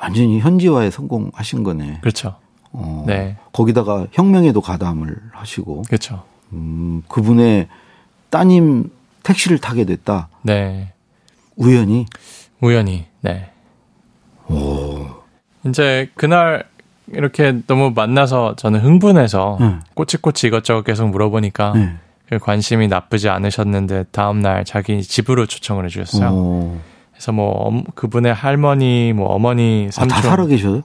완전히 0.00 0.40
현지화에 0.40 0.90
성공하신 0.90 1.62
거네 1.62 1.98
그렇죠 2.00 2.34
어, 2.72 3.04
네. 3.06 3.36
거기다가 3.52 4.06
혁명에도 4.12 4.60
가담을 4.60 5.16
하시고. 5.32 5.82
그렇죠. 5.82 6.24
음, 6.52 7.02
그분의 7.08 7.68
따님 8.30 8.90
택시를 9.22 9.58
타게 9.58 9.84
됐다. 9.84 10.28
네. 10.42 10.92
우연히. 11.56 12.06
우연히. 12.60 13.06
네. 13.20 13.50
오. 14.48 15.06
이제 15.66 16.10
그날 16.14 16.64
이렇게 17.12 17.60
너무 17.66 17.92
만나서 17.94 18.56
저는 18.56 18.80
흥분해서 18.80 19.56
네. 19.60 19.76
꼬치꼬치 19.94 20.48
이것저것 20.48 20.82
계속 20.82 21.08
물어보니까 21.08 21.72
네. 21.74 21.96
그 22.28 22.38
관심이 22.38 22.88
나쁘지 22.88 23.28
않으셨는데 23.28 24.04
다음날 24.10 24.64
자기 24.64 25.02
집으로 25.02 25.46
초청을 25.46 25.86
해주셨어요. 25.86 26.30
오. 26.30 26.78
그래서 27.12 27.32
뭐 27.32 27.82
그분의 27.94 28.32
할머니, 28.32 29.12
뭐 29.12 29.28
어머니, 29.28 29.88
삼촌 29.90 30.18
아, 30.18 30.20
다 30.20 30.28
살아 30.28 30.46
계셔요? 30.46 30.82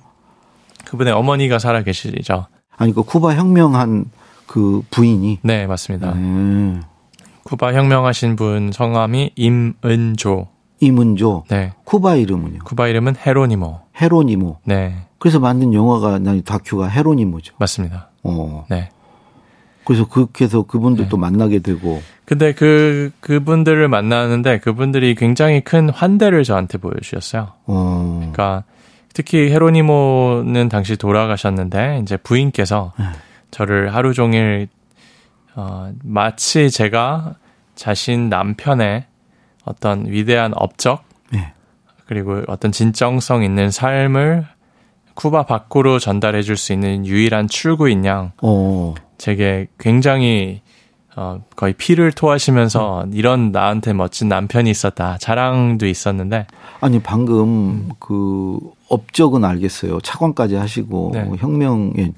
그분의 0.86 1.13
어머니가 1.13 1.60
살아 1.60 1.84
계시죠. 1.84 2.47
아니 2.76 2.93
그 2.93 3.04
쿠바 3.04 3.36
혁명한 3.36 4.06
그 4.47 4.82
부인이 4.89 5.39
네 5.43 5.67
맞습니다. 5.67 6.13
네. 6.13 6.80
쿠바 7.43 7.73
혁명하신 7.73 8.36
분 8.36 8.71
성함이 8.71 9.32
임은조. 9.36 10.47
임은조. 10.85 11.45
네. 11.49 11.73
쿠바 11.83 12.15
이름은요? 12.15 12.59
쿠바 12.65 12.87
이름은 12.87 13.15
헤로니모. 13.25 13.79
헤로니모. 13.99 14.57
네. 14.65 14.95
그래서 15.19 15.39
만든 15.39 15.73
영화가 15.73 16.19
나 16.19 16.39
다큐가 16.41 16.87
헤로니모죠. 16.87 17.55
맞습니다. 17.57 18.09
어. 18.23 18.65
네. 18.69 18.89
그래서 19.85 20.07
그렇게 20.07 20.45
해서 20.45 20.63
그분들도 20.63 21.17
네. 21.17 21.21
만나게 21.21 21.59
되고. 21.59 22.01
근데 22.25 22.53
그 22.53 23.11
그분들을 23.19 23.87
만나는데 23.87 24.59
그분들이 24.59 25.15
굉장히 25.15 25.61
큰 25.61 25.89
환대를 25.89 26.43
저한테 26.43 26.77
보여주셨어요. 26.77 27.49
어. 27.65 28.15
그러니까 28.19 28.63
특히 29.13 29.51
헤로니모는 29.51 30.69
당시 30.69 30.95
돌아가셨는데 30.95 31.99
이제 32.01 32.17
부인께서 32.17 32.93
네. 32.97 33.05
저를 33.51 33.93
하루 33.93 34.13
종일 34.13 34.67
어, 35.55 35.91
마치 36.03 36.71
제가 36.71 37.35
자신 37.75 38.29
남편의 38.29 39.05
어떤 39.65 40.06
위대한 40.08 40.52
업적 40.56 41.04
네. 41.32 41.54
그리고 42.06 42.41
어떤 42.47 42.71
진정성 42.71 43.43
있는 43.43 43.71
삶을 43.71 44.45
쿠바 45.15 45.45
밖으로 45.45 45.99
전달해 45.99 46.41
줄 46.41 46.58
수 46.58 46.73
있는 46.73 47.06
유일한 47.06 47.47
출구인 47.47 48.06
양 48.06 48.32
오. 48.41 48.95
제게 49.17 49.67
굉장히 49.80 50.62
어, 51.15 51.41
거의 51.56 51.73
피를 51.73 52.12
토하시면서 52.12 53.04
음. 53.04 53.12
이런 53.13 53.52
나한테 53.52 53.93
멋진 53.93 54.30
남편이 54.30 54.69
있었다. 54.69 55.17
자랑도 55.19 55.86
있었는데. 55.86 56.47
아니, 56.82 56.99
방금 56.99 57.43
음. 57.43 57.89
그 57.99 58.58
업적은 58.89 59.45
알겠어요. 59.45 59.99
차관까지 60.02 60.56
하시고 60.56 61.12
네. 61.13 61.23
뭐 61.23 61.36
혁명에 61.36 62.13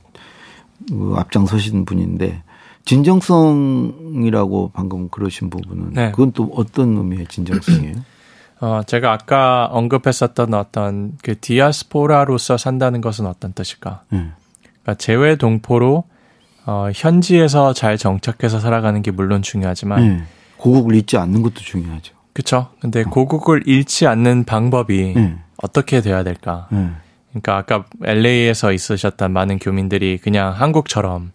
그 0.89 1.13
앞장서신 1.17 1.83
분인데 1.83 2.41
진정성이라고 2.85 4.71
방금 4.73 5.09
그러신 5.09 5.49
부분은 5.49 5.93
네. 5.93 6.11
그건 6.11 6.31
또 6.31 6.51
어떤 6.55 6.95
의미의 6.97 7.27
진정성이에요? 7.27 7.95
어, 8.61 8.81
제가 8.85 9.11
아까 9.11 9.65
언급했었던 9.71 10.53
어떤 10.53 11.17
그 11.21 11.37
디아스포라로서 11.39 12.57
산다는 12.57 13.01
것은 13.01 13.25
어떤 13.25 13.53
뜻일까? 13.53 14.03
음. 14.13 14.33
그러니까 14.61 14.93
재외 14.95 15.35
동포로 15.35 16.05
어, 16.67 16.89
현지에서 16.93 17.73
잘 17.73 17.97
정착해서 17.97 18.59
살아가는 18.59 19.01
게 19.01 19.11
물론 19.11 19.41
중요하지만 19.41 20.01
음. 20.01 20.27
고국을 20.57 20.95
잊지 20.95 21.17
않는 21.17 21.41
것도 21.41 21.55
중요하죠. 21.55 22.15
그렇죠. 22.33 22.67
근데 22.79 23.01
어. 23.01 23.09
고국을 23.09 23.63
잃지 23.65 24.07
않는 24.07 24.45
방법이 24.45 25.13
음. 25.17 25.41
어떻게 25.57 26.01
돼야 26.01 26.23
될까? 26.23 26.67
그러니까 27.29 27.57
아까 27.57 27.85
LA에서 28.03 28.71
있으셨던 28.71 29.31
많은 29.31 29.59
교민들이 29.59 30.17
그냥 30.17 30.53
한국처럼 30.53 31.31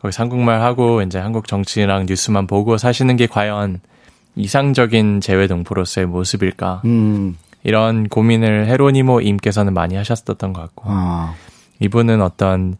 거기서 0.00 0.22
한국말 0.22 0.60
하고 0.60 1.02
이제 1.02 1.18
한국 1.18 1.48
정치랑 1.48 2.06
뉴스만 2.06 2.46
보고 2.46 2.78
사시는 2.78 3.16
게 3.16 3.26
과연 3.26 3.80
이상적인 4.36 5.20
재외 5.20 5.46
동포로서의 5.46 6.06
모습일까? 6.06 6.82
음. 6.84 7.36
이런 7.64 8.08
고민을 8.08 8.66
헤로니모 8.66 9.20
임께서는 9.20 9.74
많이 9.74 9.96
하셨었던 9.96 10.52
것 10.52 10.60
같고 10.60 10.84
아. 10.86 11.34
이분은 11.80 12.22
어떤 12.22 12.76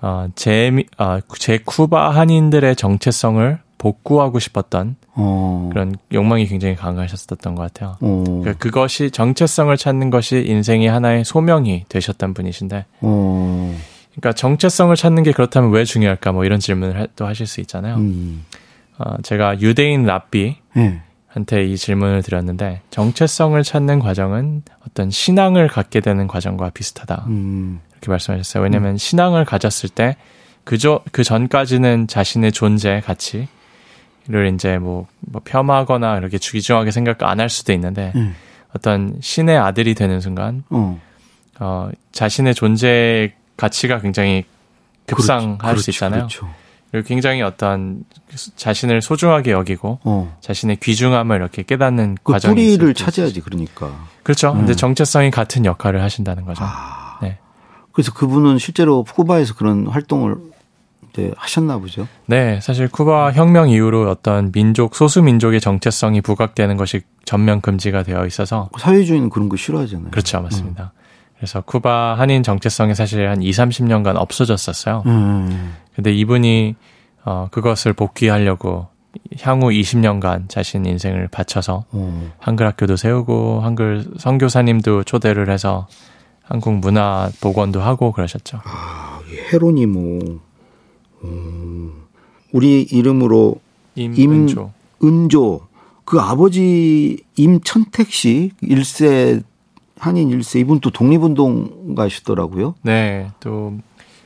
어, 0.00 0.28
제, 0.34 0.70
어, 0.98 1.18
제 1.38 1.58
쿠바 1.64 2.10
한인들의 2.10 2.76
정체성을 2.76 3.58
복구하고 3.78 4.38
싶었던 4.38 4.96
어. 5.14 5.68
그런 5.72 5.96
욕망이 6.12 6.46
굉장히 6.46 6.74
강하셨었던 6.74 7.54
것 7.54 7.62
같아요. 7.62 7.96
어. 8.00 8.24
그러니까 8.26 8.54
그것이 8.54 9.10
정체성을 9.10 9.74
찾는 9.76 10.10
것이 10.10 10.44
인생의 10.46 10.88
하나의 10.88 11.24
소명이 11.24 11.84
되셨던 11.88 12.34
분이신데, 12.34 12.86
어. 13.02 13.76
그러니까 14.16 14.32
정체성을 14.32 14.94
찾는 14.96 15.22
게 15.22 15.32
그렇다면 15.32 15.70
왜 15.70 15.84
중요할까? 15.84 16.32
뭐 16.32 16.44
이런 16.44 16.60
질문을 16.60 17.08
또 17.16 17.26
하실 17.26 17.46
수 17.46 17.60
있잖아요. 17.60 17.96
음. 17.96 18.44
어, 18.98 19.20
제가 19.22 19.60
유대인 19.60 20.04
랍비 20.04 20.56
네. 20.74 21.00
한테 21.26 21.64
이 21.64 21.76
질문을 21.76 22.22
드렸는데 22.22 22.80
정체성을 22.90 23.60
찾는 23.62 23.98
과정은 23.98 24.62
어떤 24.86 25.10
신앙을 25.10 25.66
갖게 25.66 26.00
되는 26.00 26.28
과정과 26.28 26.70
비슷하다. 26.70 27.24
음. 27.26 27.80
이렇게 27.92 28.10
말씀하셨어요. 28.10 28.62
왜냐하면 28.62 28.92
음. 28.92 28.96
신앙을 28.96 29.44
가졌을 29.44 29.88
때 29.88 30.16
그저 30.62 31.00
그 31.10 31.24
전까지는 31.24 32.06
자신의 32.06 32.52
존재 32.52 33.00
가치를 33.04 34.54
이제 34.54 34.78
뭐, 34.78 35.08
뭐 35.20 35.42
폄하거나 35.44 36.18
이렇게 36.18 36.38
주기중하게 36.38 36.92
생각 36.92 37.20
안 37.24 37.40
할 37.40 37.50
수도 37.50 37.72
있는데 37.72 38.12
음. 38.14 38.34
어떤 38.76 39.16
신의 39.20 39.56
아들이 39.58 39.94
되는 39.94 40.20
순간 40.20 40.62
어. 40.70 41.00
어 41.58 41.90
자신의 42.12 42.54
존재 42.54 43.34
가치가 43.56 44.00
굉장히 44.00 44.44
급상할 45.06 45.58
그렇죠. 45.58 45.80
수 45.80 45.90
있잖아요. 45.90 46.20
그렇죠. 46.20 46.48
그리고 46.90 47.08
굉장히 47.08 47.42
어떤 47.42 48.04
자신을 48.54 49.02
소중하게 49.02 49.50
여기고 49.50 49.98
어. 50.04 50.36
자신의 50.40 50.76
귀중함을 50.76 51.36
이렇게 51.36 51.64
깨닫는 51.64 52.18
그 52.22 52.32
과정이 52.32 52.54
뿌리를 52.54 52.94
차지하지 52.94 53.40
그러니까. 53.40 54.06
그렇죠. 54.22 54.52
음. 54.52 54.58
근데 54.58 54.74
정체성이 54.74 55.32
같은 55.32 55.64
역할을 55.64 56.00
하신다는 56.02 56.44
거죠. 56.44 56.62
아. 56.64 57.18
네. 57.20 57.38
그래서 57.90 58.12
그분은 58.12 58.58
실제로 58.58 59.02
쿠바에서 59.02 59.54
그런 59.54 59.88
활동을 59.88 60.36
네, 61.14 61.30
하셨나 61.36 61.78
보죠. 61.78 62.08
네, 62.26 62.60
사실 62.60 62.88
쿠바 62.88 63.32
혁명 63.32 63.70
이후로 63.70 64.10
어떤 64.10 64.50
민족 64.50 64.96
소수 64.96 65.22
민족의 65.22 65.60
정체성이 65.60 66.20
부각되는 66.20 66.76
것이 66.76 67.02
전면 67.24 67.60
금지가 67.60 68.02
되어 68.02 68.26
있어서 68.26 68.68
사회주의는 68.78 69.30
그런 69.30 69.48
거 69.48 69.56
싫어하잖아요. 69.56 70.10
그렇죠, 70.10 70.40
맞습니다. 70.40 70.92
음. 70.94 71.03
그래서 71.44 71.60
쿠바 71.60 72.14
한인 72.18 72.42
정체성이 72.42 72.94
사실 72.94 73.28
한 73.28 73.42
2, 73.42 73.50
30년간 73.50 74.16
없어졌었어요. 74.16 75.02
음. 75.04 75.74
근데 75.94 76.10
이분이 76.10 76.74
어 77.26 77.48
그것을 77.50 77.92
복귀하려고 77.92 78.86
향후 79.42 79.68
20년간 79.68 80.48
자신 80.48 80.86
인생을 80.86 81.28
바쳐서 81.28 81.84
음. 81.92 82.32
한글 82.38 82.66
학교도 82.66 82.96
세우고 82.96 83.60
한글 83.60 84.06
선교사님도 84.16 85.04
초대를 85.04 85.50
해서 85.50 85.86
한국 86.42 86.78
문화 86.78 87.28
복원도 87.42 87.82
하고 87.82 88.10
그러셨죠. 88.12 88.60
아, 88.64 89.20
헤로니모. 89.52 90.20
음. 91.24 91.92
우리 92.52 92.80
이름으로 92.80 93.56
임은조. 93.96 94.72
임은조. 95.02 95.60
그 96.06 96.20
아버지 96.20 97.22
임천택 97.36 98.10
씨 98.10 98.52
1세 98.62 99.42
한인 100.04 100.28
일세 100.28 100.60
이분 100.60 100.80
또 100.80 100.90
독립운동가시더라고요. 100.90 102.74
네, 102.82 103.30
또 103.40 103.78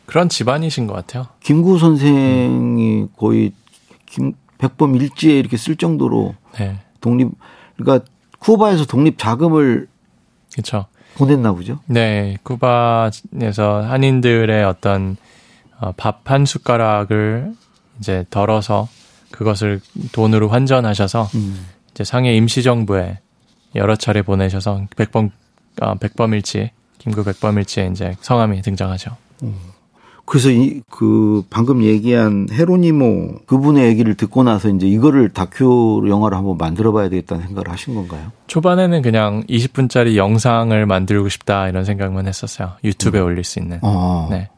그런 0.07 0.29
집안이신 0.29 0.89
것 0.89 0.95
같아요. 0.95 1.29
김구 1.41 1.79
선생이 1.79 3.03
음. 3.03 3.09
거의 3.17 3.53
김 4.07 4.33
백범 4.59 4.97
일지에 4.97 5.39
이렇게 5.39 5.57
쓸 5.57 5.77
정도로 5.77 6.35
네. 6.59 6.79
독립 7.01 7.31
그러니까 7.77 8.05
쿠바에서 8.41 8.87
독립 8.87 9.19
자금을 9.19 9.87
그렇죠. 10.53 10.87
보냈나 11.15 11.53
보죠. 11.53 11.79
네, 11.87 12.37
쿠바에서 12.43 13.83
한인들의 13.83 14.65
어떤 14.65 15.17
어, 15.79 15.93
밥한 15.97 16.45
숟가락을 16.45 17.53
이제 18.01 18.25
덜어서 18.31 18.89
그것을 19.31 19.81
돈으로 20.11 20.49
환전하셔서 20.49 21.29
음. 21.37 21.67
이제 21.93 22.03
상해 22.03 22.35
임시정부에 22.35 23.21
여러 23.77 23.95
차례 23.95 24.23
보내셔서 24.23 24.87
백범 24.97 25.31
어, 25.81 25.95
백범일치, 25.95 26.71
김구 26.99 27.25
백범일치의 27.25 27.91
이제 27.91 28.17
성함이 28.21 28.63
등장하죠. 28.63 29.17
음. 29.43 29.55
그래서 30.29 30.51
이, 30.51 30.83
그 30.91 31.43
방금 31.49 31.83
얘기한 31.83 32.49
헤로니모 32.53 33.47
그분의 33.47 33.87
얘기를 33.87 34.15
듣고 34.15 34.43
나서 34.43 34.69
이제 34.69 34.87
이거를 34.87 35.31
다큐 35.31 36.05
영화로 36.07 36.37
한번 36.37 36.59
만들어 36.59 36.93
봐야 36.93 37.09
되겠다는 37.09 37.47
생각을 37.47 37.71
하신 37.71 37.95
건가요? 37.95 38.31
초반에는 38.47 39.01
그냥 39.01 39.43
20분짜리 39.49 40.17
영상을 40.17 40.85
만들고 40.85 41.31
싶다 41.31 41.69
이런 41.69 41.87
생각만 41.87 42.27
했었어요. 42.27 42.73
유튜브에 42.85 43.21
음. 43.21 43.27
올릴 43.27 43.43
수 43.43 43.59
있는. 43.59 43.79
어. 43.81 44.29
네. 44.31 44.51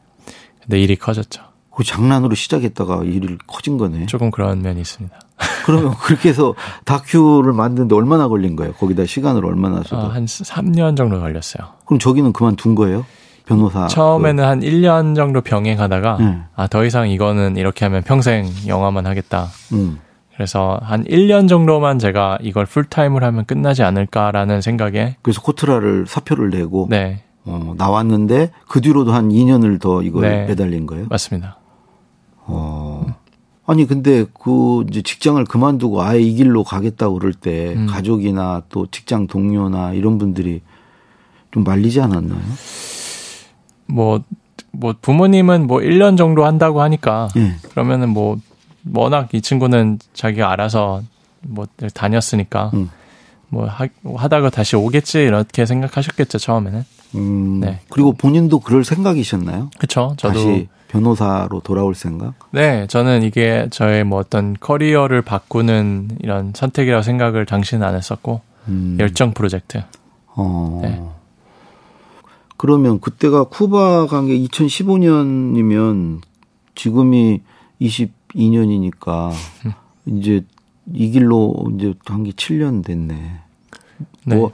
근데 0.61 0.81
일이 0.81 0.97
커졌죠. 0.97 1.41
그 1.73 1.85
장난으로 1.85 2.35
시작했다가 2.35 3.03
일이 3.05 3.37
커진 3.47 3.77
거네. 3.77 4.07
조금 4.07 4.29
그런 4.29 4.61
면이 4.61 4.81
있습니다. 4.81 5.17
그러면 5.65 5.93
그렇게 5.95 6.29
해서 6.29 6.53
다큐를 6.85 7.53
만드는데 7.53 7.95
얼마나 7.95 8.27
걸린 8.27 8.55
거예요? 8.55 8.73
거기다 8.73 9.05
시간을 9.05 9.45
얼마나 9.45 9.83
쏟아? 9.83 10.03
어, 10.03 10.07
한 10.07 10.25
3년 10.25 10.95
정도 10.95 11.19
걸렸어요. 11.19 11.67
그럼 11.85 11.99
저기는 11.99 12.33
그만둔 12.33 12.75
거예요? 12.75 13.05
변호사. 13.45 13.87
처음에는 13.87 14.43
그. 14.43 14.47
한 14.47 14.59
1년 14.61 15.15
정도 15.15 15.41
병행하다가 15.41 16.17
네. 16.19 16.39
아, 16.55 16.67
더 16.67 16.85
이상 16.85 17.09
이거는 17.09 17.57
이렇게 17.57 17.85
하면 17.85 18.03
평생 18.03 18.47
영화만 18.67 19.05
하겠다. 19.05 19.47
음. 19.73 19.99
그래서 20.33 20.79
한 20.81 21.03
1년 21.03 21.47
정도만 21.47 21.99
제가 21.99 22.37
이걸 22.41 22.65
풀타임을 22.65 23.23
하면 23.23 23.45
끝나지 23.45 23.83
않을까라는 23.83 24.61
생각에 24.61 25.17
그래서 25.21 25.41
코트라를 25.41 26.05
사표를 26.07 26.49
내고 26.49 26.87
네. 26.89 27.23
어, 27.45 27.73
나왔는데 27.77 28.51
그 28.67 28.81
뒤로도 28.81 29.11
한 29.11 29.29
2년을 29.29 29.79
더 29.79 30.01
이걸 30.01 30.21
네. 30.21 30.45
매달린 30.45 30.85
거예요? 30.85 31.05
맞습니다. 31.09 31.57
어. 32.45 33.00
아니 33.71 33.87
근데 33.87 34.25
그 34.33 34.83
이제 34.89 35.01
직장을 35.01 35.41
그만두고 35.45 36.01
아예 36.01 36.19
이 36.19 36.33
길로 36.33 36.65
가겠다고 36.65 37.19
그럴 37.19 37.31
때 37.31 37.73
음. 37.73 37.87
가족이나 37.87 38.63
또 38.67 38.85
직장 38.91 39.27
동료나 39.27 39.93
이런 39.93 40.17
분들이 40.17 40.59
좀 41.51 41.63
말리지 41.63 42.01
않았나요? 42.01 42.41
뭐, 43.85 44.21
뭐 44.71 44.93
부모님은 45.01 45.67
뭐 45.67 45.79
1년 45.79 46.17
정도 46.17 46.43
한다고 46.43 46.81
하니까 46.81 47.29
네. 47.33 47.55
그러면은 47.69 48.09
뭐 48.09 48.37
워낙 48.93 49.33
이 49.33 49.39
친구는 49.39 49.99
자기가 50.13 50.51
알아서 50.51 51.01
뭐 51.39 51.65
다녔으니까 51.93 52.71
음. 52.73 52.89
뭐 53.47 53.67
하, 53.67 53.87
하다가 54.03 54.49
다시 54.49 54.75
오겠지 54.75 55.19
이렇게 55.19 55.65
생각하셨겠죠 55.65 56.39
처음에는. 56.39 56.83
음. 57.15 57.61
네. 57.61 57.79
그리고 57.89 58.11
본인도 58.11 58.59
그럴 58.59 58.83
생각이셨나요? 58.83 59.69
그렇죠. 59.77 60.13
저도 60.17 60.33
다시 60.33 60.67
변호사로 60.91 61.61
돌아올 61.61 61.95
생각? 61.95 62.33
네, 62.51 62.85
저는 62.87 63.23
이게 63.23 63.67
저의 63.71 64.03
뭐 64.03 64.19
어떤 64.19 64.55
커리어를 64.59 65.21
바꾸는 65.21 66.17
이런 66.21 66.51
선택이라고 66.55 67.01
생각을 67.01 67.45
당시는 67.45 67.85
안 67.87 67.95
했었고 67.95 68.41
음. 68.67 68.97
열정 68.99 69.33
프로젝트. 69.33 69.81
어. 70.35 70.79
네. 70.83 71.01
그러면 72.57 72.99
그때가 72.99 73.45
쿠바 73.45 74.07
간 74.07 74.27
게 74.27 74.37
2015년이면 74.37 76.21
지금이 76.75 77.41
22년이니까 77.81 79.31
이제 80.05 80.45
이 80.93 81.09
길로 81.09 81.55
이제 81.75 81.93
한 82.05 82.23
게 82.23 82.31
7년 82.31 82.83
됐네. 82.83 83.39
네. 84.25 84.35
뭐 84.35 84.51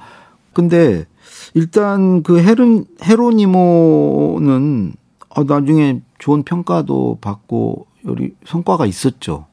근데 0.54 1.06
일단 1.54 2.24
그 2.24 2.40
헤론 2.42 2.86
헤로니모는 3.04 4.94
아, 5.38 5.44
나중에 5.48 6.02
좋은 6.18 6.42
평가도 6.42 7.20
받고 7.22 7.86
여기 8.08 8.32
성과가 8.46 8.88
있었죠. 8.88 9.46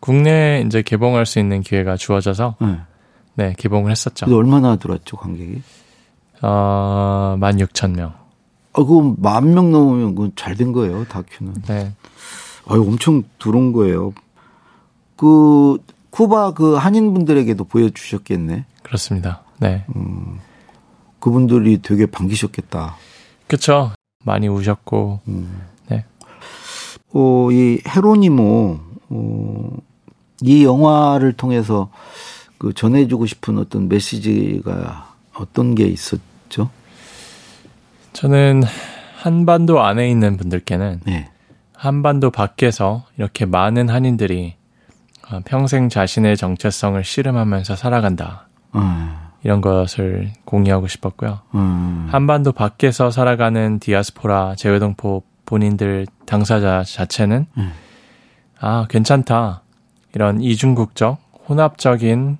국내에 0.00 0.60
이제 0.66 0.82
개봉할 0.82 1.24
수 1.24 1.38
있는 1.38 1.62
기회가 1.62 1.96
주어져서 1.96 2.56
네, 2.60 2.76
네 3.34 3.54
개봉을 3.56 3.90
했었죠. 3.90 4.26
얼마나 4.26 4.76
들었죠 4.76 5.16
관객이? 5.16 5.62
어, 6.42 7.38
16,000명. 7.40 8.12
아, 8.12 8.14
그거 8.74 9.14
만명 9.18 9.72
넘으면 9.72 10.14
그건 10.14 10.32
잘 10.36 10.54
된 10.54 10.72
거예요, 10.72 11.06
다큐는. 11.06 11.54
네. 11.66 11.92
아유, 12.68 12.82
엄청 12.82 13.22
들어온 13.38 13.72
거예요. 13.72 14.12
그 15.16 15.78
쿠바 16.10 16.52
그 16.52 16.74
한인분들에게도 16.74 17.64
보여주셨겠네. 17.64 18.66
그렇습니다. 18.82 19.44
네. 19.60 19.86
음, 19.96 20.40
그분들이 21.20 21.80
되게 21.80 22.04
반기셨겠다. 22.04 22.96
그렇죠. 23.46 23.92
많이 24.26 24.48
우셨고. 24.48 25.20
음. 25.28 25.62
네. 25.88 26.04
어, 27.14 27.48
이 27.50 27.80
헤로니모 27.88 28.78
어, 29.08 29.70
이 30.42 30.64
영화를 30.64 31.32
통해서 31.32 31.90
그 32.58 32.74
전해주고 32.74 33.26
싶은 33.26 33.58
어떤 33.58 33.88
메시지가 33.88 35.14
어떤 35.34 35.74
게 35.74 35.86
있었죠? 35.86 36.68
저는 38.12 38.64
한반도 39.16 39.80
안에 39.80 40.10
있는 40.10 40.36
분들께는 40.36 41.00
네. 41.04 41.30
한반도 41.74 42.30
밖에서 42.30 43.04
이렇게 43.16 43.46
많은 43.46 43.88
한인들이 43.88 44.54
어, 45.30 45.40
평생 45.44 45.88
자신의 45.88 46.36
정체성을 46.36 47.02
씨름하면서 47.02 47.76
살아간다. 47.76 48.48
음. 48.74 49.25
이런 49.46 49.60
것을 49.60 50.32
공유하고 50.44 50.88
싶었고요. 50.88 51.38
음. 51.54 52.08
한반도 52.10 52.50
밖에서 52.50 53.12
살아가는 53.12 53.78
디아스포라 53.78 54.56
재외동포 54.56 55.22
본인들 55.44 56.08
당사자 56.26 56.82
자체는 56.82 57.46
음. 57.56 57.72
아 58.58 58.88
괜찮다. 58.90 59.62
이런 60.16 60.40
이중국적 60.40 61.20
혼합적인 61.48 62.38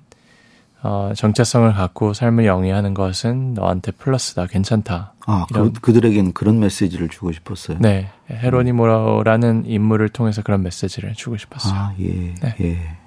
어, 0.83 1.13
정체성을 1.15 1.71
갖고 1.75 2.13
삶을 2.13 2.45
영위하는 2.45 2.93
것은 2.93 3.53
너한테 3.53 3.93
플러스다, 3.93 4.47
괜찮다. 4.47 5.13
아, 5.27 5.45
그, 5.53 5.71
그들에게는 5.71 6.33
그런 6.33 6.59
메시지를 6.59 7.07
주고 7.07 7.31
싶었어요. 7.31 7.77
네, 7.79 8.09
헤로니모라는 8.29 9.63
인물을 9.65 10.09
통해서 10.09 10.41
그런 10.41 10.61
메시지를 10.61 11.13
주고 11.13 11.37
싶었어요. 11.37 11.73
아, 11.73 11.93
예, 11.99 12.33
네. 12.41 12.55
예. 12.59 12.97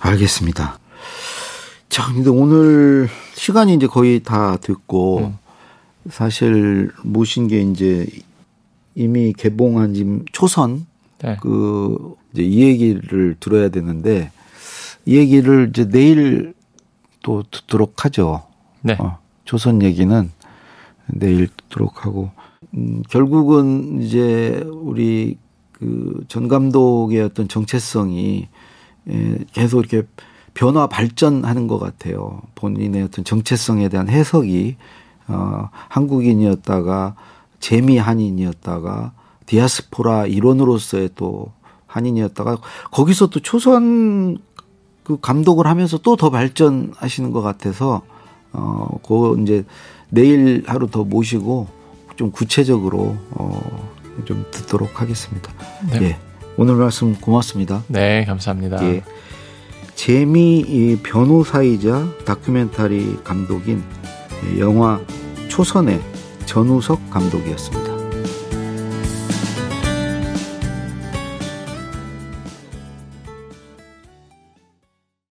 알겠습니다. 0.00 0.78
자, 1.94 2.12
근데 2.12 2.28
오늘 2.28 3.08
시간이 3.34 3.72
이제 3.74 3.86
거의 3.86 4.20
다 4.20 4.56
됐고, 4.56 5.18
음. 5.18 5.38
사실 6.10 6.90
모신 7.04 7.46
게 7.46 7.60
이제 7.60 8.04
이미 8.96 9.32
개봉한 9.32 9.94
지금 9.94 10.24
초선, 10.32 10.86
네. 11.22 11.36
그, 11.40 12.16
이제 12.32 12.42
이 12.42 12.62
얘기를 12.62 13.36
들어야 13.38 13.68
되는데, 13.68 14.32
이 15.06 15.16
얘기를 15.18 15.68
이제 15.68 15.88
내일 15.88 16.54
또 17.22 17.44
듣도록 17.48 18.04
하죠. 18.04 18.42
네. 18.80 18.96
어, 18.98 19.18
조선 19.44 19.80
얘기는 19.80 20.32
내일 21.06 21.46
듣도록 21.46 22.04
하고, 22.04 22.32
음, 22.74 23.04
결국은 23.08 24.02
이제 24.02 24.64
우리 24.66 25.38
그 25.70 26.24
전 26.26 26.48
감독의 26.48 27.20
어떤 27.20 27.46
정체성이 27.46 28.48
예, 29.10 29.38
계속 29.52 29.78
이렇게 29.78 30.08
변화 30.54 30.86
발전하는 30.86 31.66
것 31.66 31.78
같아요. 31.78 32.40
본인의 32.54 33.02
어떤 33.02 33.24
정체성에 33.24 33.88
대한 33.88 34.08
해석이 34.08 34.76
어, 35.26 35.68
한국인이었다가 35.88 37.16
재미 37.60 37.98
한인이었다가 37.98 39.12
디아스포라 39.46 40.26
일원으로서의 40.26 41.10
또 41.16 41.52
한인이었다가 41.86 42.58
거기서 42.90 43.28
또 43.28 43.40
초선 43.40 44.38
그 45.02 45.18
감독을 45.20 45.66
하면서 45.66 45.98
또 45.98 46.16
더 46.16 46.30
발전하시는 46.30 47.30
것 47.30 47.42
같아서 47.42 48.02
어, 48.52 48.98
그 49.06 49.40
이제 49.42 49.64
내일 50.08 50.62
하루 50.66 50.88
더 50.88 51.04
모시고 51.04 51.66
좀 52.16 52.30
구체적으로 52.30 53.16
어, 53.30 53.60
좀 54.24 54.44
듣도록 54.50 55.00
하겠습니다. 55.00 55.52
네. 55.90 56.02
예. 56.02 56.16
오늘 56.56 56.76
말씀 56.76 57.14
고맙습니다. 57.16 57.82
네, 57.88 58.24
감사합니다. 58.24 58.82
예. 58.84 59.02
재미 59.94 60.98
변호사이자 61.02 62.06
다큐멘터리 62.24 63.18
감독인 63.24 63.82
영화 64.58 65.00
초선의 65.48 66.00
전우석 66.46 67.10
감독이었습니다. 67.10 67.93